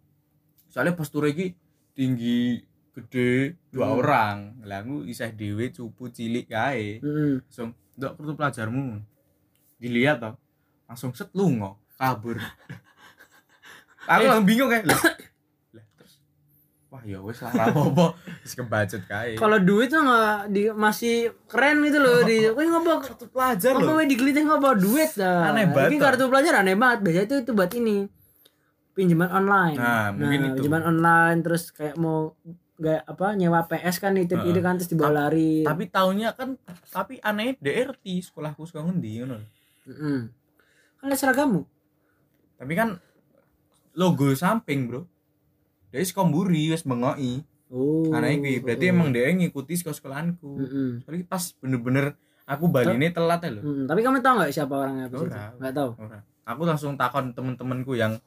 soalnya 0.68 0.94
postur 0.94 1.26
iki 1.26 1.58
tinggi 1.92 2.62
gede 2.92 3.56
dua 3.70 3.88
Hmm. 3.88 3.98
orang 3.98 4.38
lah 4.62 4.80
aku 4.80 5.04
isih 5.04 5.32
dhewe 5.32 5.68
cupu 5.70 6.08
cilik 6.08 6.46
kae 6.46 7.00
Heeh. 7.00 7.40
langsung 7.42 7.72
ndok 7.96 8.16
pelajarmu 8.34 9.00
dilihat 9.78 10.20
toh 10.20 10.36
langsung 10.90 11.14
set 11.14 11.30
lungo 11.32 11.78
kabur 11.94 12.42
aku 14.04 14.20
Eh. 14.20 14.26
langsung 14.26 14.44
bingung 14.44 14.68
kayak 14.68 14.84
lah 14.84 14.98
lah, 15.72 15.86
terus 15.94 16.14
wah 16.88 17.02
ya 17.04 17.22
wis 17.22 17.38
lah 17.40 17.52
ora 17.52 17.66
apa-apa 17.70 18.06
wis 18.42 18.54
kebacut 18.54 19.02
kae 19.06 19.34
Kalau 19.36 19.58
duit 19.60 19.88
tuh 19.88 20.02
nggak 20.02 20.50
di 20.50 20.62
masih 20.68 21.16
keren 21.46 21.80
gitu 21.84 21.98
loh 21.98 22.20
di. 22.22 22.50
Wih 22.58 22.68
ngopo 22.68 23.00
kartu 23.00 23.26
pelajar 23.28 23.74
loh 23.76 23.96
wih 23.96 24.08
digelitih 24.08 24.44
ngopo 24.44 24.74
duit 24.76 25.14
dah. 25.14 25.54
Aneh 25.54 25.70
banget, 25.70 25.88
Ini 25.88 25.98
kartu 26.00 26.26
pelajar 26.26 26.54
aneh 26.58 26.74
banget. 26.74 27.00
Biasanya 27.02 27.24
itu 27.24 27.36
itu 27.40 27.52
buat 27.54 27.70
ini 27.72 27.98
pinjaman 28.92 29.30
online. 29.30 29.78
Nah, 29.78 30.10
mungkin 30.12 30.40
itu. 30.50 30.56
Pinjaman 30.60 30.84
online 30.90 31.40
terus 31.40 31.70
kayak 31.70 31.94
mau 31.96 32.34
kayak 32.76 33.04
apa 33.06 33.26
nyewa 33.34 33.62
PS 33.64 33.96
kan 34.00 34.16
itu 34.16 34.34
Heeh. 34.34 34.50
itu 34.50 34.60
kan 34.60 34.74
terus 34.74 34.88
dibawa 34.88 35.12
lari. 35.22 35.62
tapi 35.62 35.86
tahunnya 35.86 36.32
kan 36.32 36.56
tapi 36.88 37.20
aneh 37.20 37.54
DRT 37.56 38.24
sekolahku 38.24 38.64
sekolah 38.64 38.88
ngendi 38.88 39.12
ngono 39.20 39.38
Heeh. 39.86 40.20
Kan 41.00 41.08
ada 41.08 41.16
seragammu. 41.16 41.64
tapi 42.56 42.76
kan 42.76 43.00
logo 43.94 44.36
samping 44.36 44.86
bro 44.86 45.08
dia 45.90 46.04
sekomburi 46.04 46.70
wis 46.70 46.84
mengoki 46.84 47.44
Oh. 47.70 48.10
Karena 48.10 48.34
iki 48.34 48.66
berarti 48.66 48.90
oh. 48.90 48.94
emang 48.98 49.14
dia 49.14 49.30
ngikuti 49.30 49.78
sekolah 49.78 49.94
sekolahanku. 49.94 50.50
Heeh. 50.58 50.90
Soalnya 51.06 51.22
pas 51.30 51.54
bener-bener 51.54 52.18
aku 52.44 52.66
balik 52.66 52.98
ini 52.98 53.14
telat 53.14 53.46
ya 53.46 53.54
loh. 53.54 53.62
Heeh. 53.62 53.86
Tapi 53.86 54.02
kamu 54.02 54.26
tahu 54.26 54.34
nggak 54.42 54.50
siapa 54.50 54.74
orangnya 54.74 55.06
apa 55.06 55.16
Ora. 55.22 55.44
Nggak 55.54 55.74
tahu. 55.78 55.90
Ora. 56.02 56.20
Aku 56.50 56.62
langsung 56.66 56.98
takon 56.98 57.30
temen-temenku 57.30 57.94
yang 57.94 58.18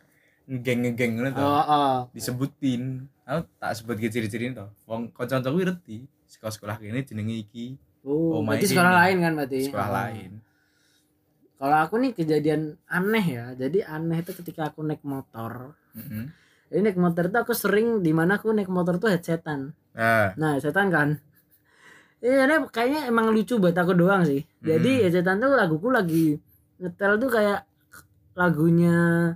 geng-geng 0.46 1.18
ngono 1.18 1.34
tuh. 1.34 1.42
Oh, 1.42 1.58
oh. 1.58 1.96
Disebutin. 2.14 3.02
Aku 3.26 3.42
tak 3.58 3.74
sebut 3.74 3.98
ke 3.98 4.14
ciri-ciri 4.14 4.54
to. 4.54 4.62
Wong 4.86 5.10
kanca-kancaku 5.10 5.58
ngerti. 5.58 6.06
Sekolah-sekolah 6.30 6.78
kene 6.78 7.02
jenenge 7.02 7.42
iki, 7.42 7.74
Oh, 8.06 8.38
Oh, 8.38 8.46
berarti 8.46 8.70
sekolah 8.70 8.94
ini. 8.94 8.98
lain 9.02 9.16
kan 9.18 9.32
berarti. 9.34 9.58
sekolah 9.66 9.88
Oh. 9.90 9.94
lain. 9.98 10.30
Kalau 11.62 11.78
aku 11.78 11.94
nih 12.02 12.10
kejadian 12.10 12.74
aneh 12.90 13.22
ya. 13.22 13.46
Jadi 13.54 13.86
aneh 13.86 14.18
itu 14.18 14.34
ketika 14.34 14.74
aku 14.74 14.82
naik 14.82 15.06
motor. 15.06 15.78
Heeh. 15.94 16.26
Jadi 16.66 16.80
naik 16.82 16.98
motor 16.98 17.30
itu 17.30 17.38
aku 17.38 17.54
sering 17.54 18.02
di 18.02 18.10
mana 18.10 18.42
aku 18.42 18.50
naik 18.50 18.66
motor 18.66 18.98
tuh 18.98 19.14
headsetan. 19.14 19.70
Nah, 19.94 20.34
Nah, 20.34 20.58
headsetan 20.58 20.90
kan. 20.90 21.22
Iya, 22.18 22.66
kayaknya 22.66 23.06
emang 23.06 23.30
lucu 23.30 23.62
buat 23.62 23.78
aku 23.78 23.94
doang 23.94 24.26
sih. 24.26 24.42
Jadi 24.58 25.06
Hmm. 25.06 25.14
ya 25.14 25.22
tuh 25.22 25.54
laguku 25.54 25.86
lagi 25.94 26.34
ngetel 26.82 27.22
tuh 27.22 27.30
kayak 27.30 27.62
lagunya 28.34 29.30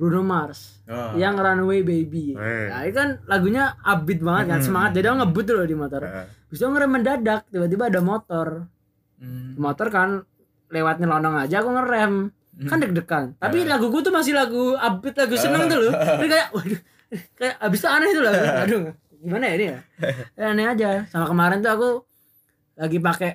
Bruno 0.00 0.24
Mars 0.24 0.80
Oh. 0.88 1.12
yang 1.20 1.36
Runaway 1.36 1.84
Baby. 1.84 2.32
Eh. 2.40 2.72
Nah, 2.72 2.88
itu 2.88 2.96
kan 2.96 3.10
lagunya 3.28 3.76
upbeat 3.84 4.24
banget 4.24 4.44
kan, 4.48 4.60
semangat. 4.64 4.96
Jadi 4.96 5.12
aku 5.12 5.16
ngebut 5.28 5.44
tuh 5.44 5.54
loh 5.60 5.66
di 5.68 5.76
motor. 5.76 6.00
Eh. 6.08 6.24
Terus 6.48 6.60
aku 6.64 6.72
ngerem 6.72 6.88
mendadak, 6.96 7.40
tiba-tiba 7.52 7.92
ada 7.92 8.00
motor. 8.00 8.64
Hmm. 9.20 9.60
Motor 9.60 9.86
kan 9.92 10.24
lewat 10.70 10.96
nyelonong 10.96 11.36
aja 11.40 11.60
aku 11.60 11.70
ngerem. 11.70 12.14
Kan 12.60 12.76
deg-degan. 12.78 13.24
Tapi 13.36 13.62
Eh. 13.62 13.66
laguku 13.66 14.00
tuh 14.00 14.10
masih 14.10 14.32
lagu 14.32 14.72
upbeat, 14.72 15.16
lagu 15.16 15.34
seneng 15.34 15.64
tuh 15.64 15.78
loh. 15.80 15.92
Jadi 16.18 16.28
kayak 16.28 16.48
waduh, 16.50 16.80
kayak 17.34 17.54
abis 17.58 17.78
itu 17.78 17.88
aneh 17.88 18.10
tuh 18.10 18.22
lagu. 18.22 18.42
Aduh, 18.60 18.80
gimana 19.18 19.44
ya 19.44 19.54
ini 19.54 19.66
ya? 19.66 19.78
Aneh 20.48 20.66
aja. 20.66 20.88
Sama 21.06 21.24
kemarin 21.24 21.58
tuh 21.58 21.70
aku 21.70 21.88
lagi 22.76 22.98
pakai 22.98 23.30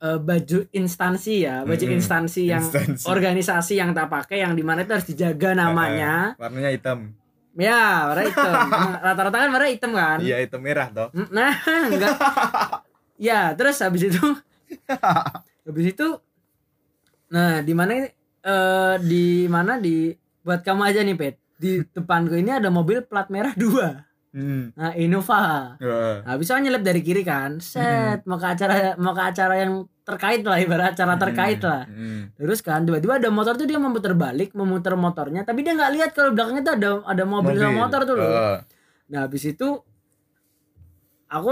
eh, 0.00 0.18
baju 0.18 0.58
instansi 0.70 1.34
ya, 1.40 1.62
baju 1.62 1.84
Mm-mm. 1.84 1.96
instansi 1.96 2.42
yang 2.44 2.64
Instansi. 2.64 3.04
organisasi 3.04 3.72
yang 3.76 3.92
tak 3.92 4.08
pakai 4.08 4.40
yang 4.40 4.52
di 4.52 4.60
mana 4.60 4.82
itu 4.82 4.90
harus 4.90 5.06
dijaga 5.06 5.52
namanya. 5.54 6.32
Eh, 6.32 6.40
warnanya 6.40 6.70
hitam 6.70 7.00
Ya, 7.52 8.08
warna 8.08 8.24
hitam. 8.24 8.52
Emang 8.66 8.92
Rata-rata 9.04 9.36
kan 9.36 9.50
warna 9.52 9.68
hitam 9.68 9.92
kan? 9.92 10.18
iya 10.18 10.40
hitam 10.40 10.58
merah 10.58 10.88
toh 10.88 11.12
Nah, 11.28 11.52
enggak. 11.84 12.16
ya, 13.14 13.52
terus 13.52 13.76
habis 13.78 14.08
itu 14.08 14.24
habis 15.62 15.86
itu 15.88 16.06
nah, 17.32 17.64
di 17.64 17.72
mana 17.72 17.92
eh 17.96 18.94
di 19.00 19.48
mana 19.48 19.80
di 19.80 20.12
buat 20.44 20.60
kamu 20.60 20.82
aja 20.84 21.00
nih, 21.00 21.16
Pet. 21.16 21.34
Di 21.56 21.80
depanku 21.88 22.36
ini 22.36 22.52
ada 22.52 22.68
mobil 22.68 23.00
plat 23.08 23.32
merah 23.32 23.56
dua. 23.56 24.04
hmm. 24.36 24.76
Nah, 24.76 24.92
Innova. 25.00 25.74
Eh. 25.80 26.16
Nah, 26.28 26.36
bisa 26.36 26.60
nyelip 26.60 26.84
dari 26.84 27.00
kiri 27.00 27.24
kan. 27.24 27.56
Set, 27.58 28.28
mau 28.28 28.36
ke 28.36 28.46
acara 28.46 28.94
mau 29.00 29.16
ke 29.16 29.22
acara 29.22 29.54
yang 29.56 29.88
terkait 30.02 30.42
lah 30.42 30.58
ibarat 30.58 30.98
acara 30.98 31.14
terkait 31.14 31.62
lah. 31.62 31.86
Hmm. 31.86 32.34
Terus 32.34 32.58
kan 32.58 32.82
tiba-tiba 32.82 33.22
ada 33.22 33.30
motor 33.30 33.54
tuh 33.54 33.66
dia 33.70 33.78
memutar 33.78 34.18
balik, 34.18 34.50
memutar 34.58 34.98
motornya, 34.98 35.46
tapi 35.46 35.62
dia 35.62 35.78
nggak 35.78 35.92
lihat 35.94 36.10
kalau 36.10 36.34
belakangnya 36.34 36.62
tuh 36.66 36.74
ada 36.74 36.90
ada 37.06 37.24
mobil, 37.24 37.54
sama 37.54 37.86
motor 37.86 38.00
tuh 38.02 38.16
loh. 38.18 38.26
Eh. 38.26 38.58
Nah 39.14 39.30
habis 39.30 39.46
itu 39.46 39.78
aku 41.30 41.50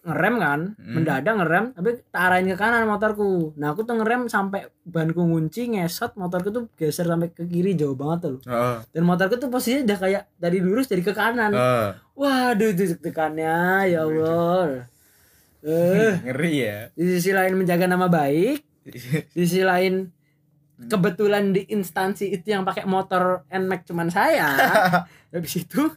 ngerem 0.00 0.34
kan, 0.36 0.60
Hmm. 0.80 0.92
mendadak 0.96 1.34
ngerem, 1.36 1.64
tapi 1.76 2.00
tak 2.08 2.22
arahin 2.24 2.48
ke 2.48 2.56
kanan 2.56 2.88
motorku. 2.88 3.52
Nah 3.60 3.76
aku 3.76 3.84
tuh 3.84 4.00
ngerem 4.00 4.26
sampai 4.26 4.64
banku 4.80 5.20
ngunci 5.20 5.76
ngesot, 5.76 6.16
motorku 6.16 6.48
tuh 6.48 6.72
geser 6.72 7.04
sampai 7.04 7.28
ke 7.28 7.44
kiri 7.44 7.76
jauh 7.76 7.92
banget 7.92 8.18
tuh. 8.24 8.32
loh. 8.32 8.40
Eh. 8.48 8.78
Dan 8.90 9.04
motorku 9.04 9.36
tuh 9.36 9.52
posisinya 9.52 9.84
udah 9.84 9.98
kayak 9.98 10.22
dari 10.34 10.58
lurus 10.58 10.88
jadi 10.88 11.04
ke 11.04 11.12
kanan. 11.12 11.52
Eh. 11.52 11.88
Waduh 12.16 12.70
itu 12.70 12.96
tekannya 12.96 13.56
ya 13.86 14.00
Allah. 14.02 14.88
Eh, 15.60 16.12
ngeri 16.24 16.52
ya 16.56 16.78
di 16.96 17.04
sisi 17.10 17.36
lain 17.36 17.52
menjaga 17.52 17.84
nama 17.84 18.08
baik, 18.08 18.64
di 19.36 19.44
sisi 19.44 19.60
lain 19.60 20.08
kebetulan 20.80 21.52
di 21.52 21.68
instansi 21.68 22.32
itu 22.32 22.56
yang 22.56 22.64
pakai 22.64 22.88
motor 22.88 23.44
NMAX 23.52 23.84
cuman 23.84 24.08
saya. 24.08 24.48
Habis 25.36 25.60
itu 25.60 25.92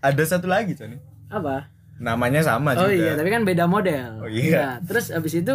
ada 0.00 0.22
satu 0.24 0.48
lagi 0.48 0.72
Coni 0.72 0.96
apa? 1.28 1.68
Namanya 1.98 2.40
sama 2.40 2.72
Oh 2.74 2.84
juga 2.84 2.94
iya, 2.94 3.12
tapi 3.14 3.28
kan 3.28 3.42
beda 3.42 3.64
model. 3.66 4.22
Oh 4.22 4.30
iya. 4.30 4.56
Nah, 4.56 4.76
terus 4.82 5.10
abis 5.10 5.34
itu 5.38 5.54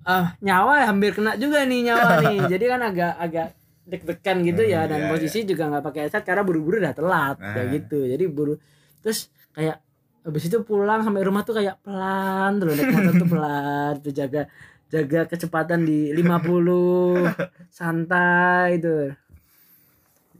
ah 0.00 0.32
nyawa 0.40 0.88
hampir 0.88 1.12
kena 1.12 1.36
juga 1.36 1.62
nih 1.62 1.80
nyawa 1.86 2.10
nih. 2.24 2.38
Jadi 2.48 2.64
kan 2.66 2.80
agak 2.82 3.12
agak 3.16 3.48
deg-degan 3.84 4.38
gitu 4.44 4.62
ya 4.62 4.86
Hmm, 4.86 4.90
dan 4.90 5.00
iya, 5.02 5.08
posisi 5.10 5.38
juga 5.42 5.66
nggak 5.66 5.82
pakai 5.82 6.00
headset 6.06 6.22
karena 6.22 6.42
buru-buru 6.42 6.78
udah 6.78 6.94
telat 6.94 7.36
Nah. 7.36 7.54
kayak 7.54 7.68
gitu. 7.74 7.98
Jadi 8.06 8.24
buru 8.26 8.54
terus 9.00 9.28
kayak 9.50 9.82
abis 10.20 10.46
itu 10.46 10.60
pulang 10.62 11.00
sampai 11.00 11.24
rumah 11.24 11.42
tuh 11.42 11.56
kayak 11.56 11.80
pelan 11.80 12.60
terus 12.60 12.76
naik 12.76 12.92
motor 12.92 13.12
tuh 13.16 13.28
pelan 13.34 13.92
tuh 13.98 14.12
jaga 14.12 14.42
jaga 14.90 15.20
kecepatan 15.24 15.80
di 15.82 16.12
50 16.12 17.32
santai 17.78 18.78
tuh. 18.78 19.14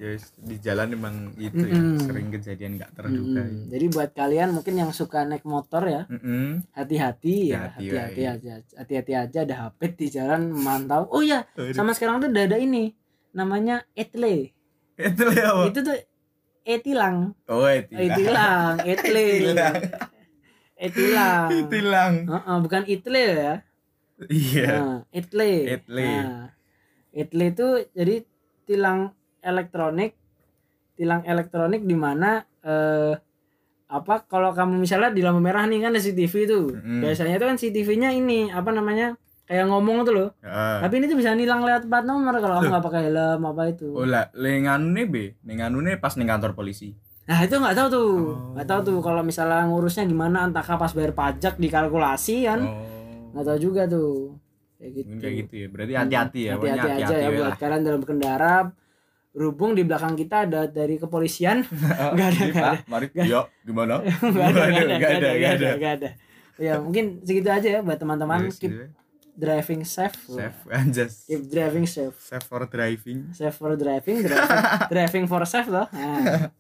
Ya 0.01 0.17
di 0.41 0.57
jalan 0.57 0.89
emang 0.91 1.15
itu 1.37 1.61
Mm-mm. 1.61 2.01
ya 2.01 2.09
sering 2.09 2.29
kejadian 2.33 2.81
nggak 2.81 2.97
terduga 2.97 3.45
Mm-mm. 3.45 3.69
Jadi 3.69 3.87
buat 3.93 4.11
kalian 4.11 4.49
mungkin 4.51 4.75
yang 4.75 4.91
suka 4.91 5.23
naik 5.23 5.45
motor 5.45 5.85
ya, 5.85 6.03
hati-hati 6.73 7.53
ya 7.53 7.69
Hati-hati, 7.69 7.85
hati-hati 8.01 8.23
ya. 8.25 8.31
aja 8.33 8.53
hati-hati 8.81 9.13
aja 9.13 9.39
ada 9.45 9.55
HP 9.63 9.81
di 9.95 10.07
jalan 10.09 10.49
mantau 10.51 11.05
oh 11.07 11.21
ya 11.21 11.45
Aduh. 11.53 11.77
sama 11.77 11.93
sekarang 11.93 12.17
tuh 12.19 12.33
udah 12.33 12.49
ada 12.49 12.57
ini 12.57 12.97
namanya 13.31 13.85
etle 13.93 14.51
ya 14.97 15.47
apa 15.53 15.69
itu 15.69 15.81
tuh 15.81 15.99
etilang 16.63 17.37
oh 17.45 17.69
itu 17.69 17.93
etilang 17.93 18.81
etle 18.91 19.21
Etilang. 19.21 19.75
etilang 20.77 21.49
Itilang. 21.53 22.15
Heeh, 22.25 22.57
bukan 22.59 22.83
itle 22.87 23.21
ya 23.21 23.53
iya 24.29 24.69
nah, 24.73 24.99
etle 25.11 25.53
Etle. 25.77 26.09
nah, 26.09 26.49
etle 27.13 27.45
itu 27.47 27.67
jadi 27.93 28.15
tilang 28.65 29.13
elektronik 29.43 30.17
tilang 30.97 31.25
elektronik 31.25 31.83
di 31.85 31.97
mana 31.97 32.45
eh 32.61 33.15
apa 33.91 34.23
kalau 34.31 34.55
kamu 34.55 34.79
misalnya 34.79 35.11
di 35.11 35.19
lampu 35.19 35.43
merah 35.43 35.67
nih 35.67 35.83
kan 35.83 35.91
ada 35.91 35.99
CCTV 35.99 36.35
tuh. 36.47 36.67
Mm-mm. 36.79 37.03
biasanya 37.03 37.43
tuh 37.43 37.47
kan 37.51 37.57
CCTV-nya 37.59 38.15
ini 38.15 38.47
apa 38.55 38.71
namanya 38.71 39.19
kayak 39.51 39.67
ngomong 39.67 40.07
tuh 40.07 40.15
loh. 40.15 40.29
Ah. 40.47 40.79
tapi 40.79 41.03
ini 41.03 41.11
tuh 41.11 41.19
bisa 41.19 41.35
nilang 41.35 41.67
lewat 41.67 41.91
plat 41.91 42.07
nomor 42.07 42.39
kalau 42.39 42.63
kamu 42.63 42.71
nggak 42.71 42.85
pakai 42.87 43.03
helm 43.11 43.43
apa 43.51 43.63
itu. 43.67 43.91
Oh 43.91 44.07
lah 44.07 44.31
lenganune 44.39 45.03
be 45.11 45.35
lenganune 45.43 45.99
pas 45.99 46.15
ning 46.15 46.31
kantor 46.31 46.55
polisi. 46.55 46.95
Nah 47.27 47.39
itu 47.43 47.59
nggak 47.59 47.75
tahu 47.75 47.89
tuh. 47.91 48.11
Oh. 48.15 48.55
nggak 48.55 48.69
tahu 48.71 48.81
tuh 48.87 48.99
kalau 49.03 49.27
misalnya 49.27 49.67
ngurusnya 49.67 50.07
gimana 50.07 50.47
entahkah 50.47 50.79
pas 50.79 50.95
bayar 50.95 51.11
pajak 51.11 51.59
dikalkulasi 51.59 52.47
kan? 52.47 52.61
Oh. 52.63 53.35
Nggak 53.35 53.45
tahu 53.51 53.59
juga 53.59 53.83
tuh. 53.91 54.39
Kayak 54.79 54.91
gitu. 55.03 55.11
kayak 55.19 55.35
gitu 55.35 55.55
ya. 55.59 55.67
Berarti 55.67 55.93
hati-hati 55.99 56.41
ya 56.47 56.53
hati-hati 56.55 56.89
aja 56.95 57.15
ya 57.19 57.29
we 57.35 57.43
buat 57.43 57.59
kalian 57.59 57.83
dalam 57.83 57.99
berkendara 58.07 58.55
berhubung 59.31 59.79
di 59.79 59.87
belakang 59.87 60.19
kita 60.19 60.43
ada 60.43 60.67
dari 60.67 60.99
kepolisian 60.99 61.63
nggak 62.15 62.29
ada 62.29 62.43
nggak 62.43 62.51
ada. 62.51 62.63
Pak, 62.75 62.91
mari 62.91 63.07
yo 63.25 63.47
gimana? 63.63 64.03
Nggak 64.23 64.47
ada 64.51 64.63
nggak 64.67 64.83
ada 64.83 64.95
nggak 64.99 65.13
ada 65.15 65.29
nggak 65.31 65.53
ada 65.79 65.89
ada. 65.95 66.11
ya 66.59 66.75
mungkin 66.77 67.23
segitu 67.23 67.49
aja 67.49 67.69
ya 67.69 67.81
buat 67.81 67.97
teman-teman. 67.97 68.51
Yes, 68.51 68.59
keep 68.59 68.75
driving 69.33 69.83
safe. 69.87 70.19
Safe 70.29 70.59
anjas. 70.69 71.25
Keep 71.25 71.49
driving 71.49 71.87
safe. 71.87 72.13
Safe 72.21 72.45
for 72.45 72.67
driving. 72.67 73.31
Safe 73.33 73.55
for 73.55 73.73
driving 73.75 74.21
driving, 74.27 74.61
driving 74.91 75.25
for 75.25 75.41
safe 75.47 75.71
loh. 75.71 75.87
Nah. 75.89 76.51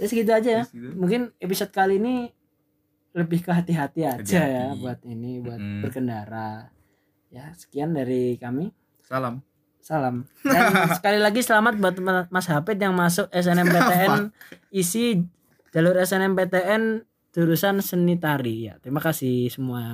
ya 0.00 0.06
segitu 0.08 0.30
aja 0.30 0.50
ya. 0.50 0.64
Gitu. 0.66 0.94
mungkin 0.94 1.30
episode 1.38 1.70
kali 1.70 1.98
ini 1.98 2.30
lebih 3.14 3.46
ke 3.46 3.50
hati-hati 3.54 4.02
aja 4.02 4.18
ya 4.18 4.42
Hati-hati. 4.74 4.80
buat 4.82 5.00
ini 5.06 5.38
buat 5.38 5.60
Mm-mm. 5.60 5.82
berkendara. 5.86 6.72
Ya 7.30 7.54
sekian 7.54 7.94
dari 7.94 8.34
kami. 8.40 8.72
Salam 9.04 9.38
salam. 9.84 10.24
Dan 10.40 10.72
sekali 10.96 11.20
lagi 11.20 11.44
selamat 11.44 11.76
buat 11.76 11.96
Ma- 12.00 12.28
Mas 12.32 12.48
Hafid 12.48 12.80
yang 12.80 12.96
masuk 12.96 13.28
SNMPTN 13.28 14.32
isi 14.72 15.20
jalur 15.76 16.00
SNMPTN 16.00 17.04
jurusan 17.36 17.84
seni 17.84 18.16
tari. 18.16 18.72
Ya 18.72 18.80
terima 18.80 19.04
kasih 19.04 19.52
semua 19.52 19.92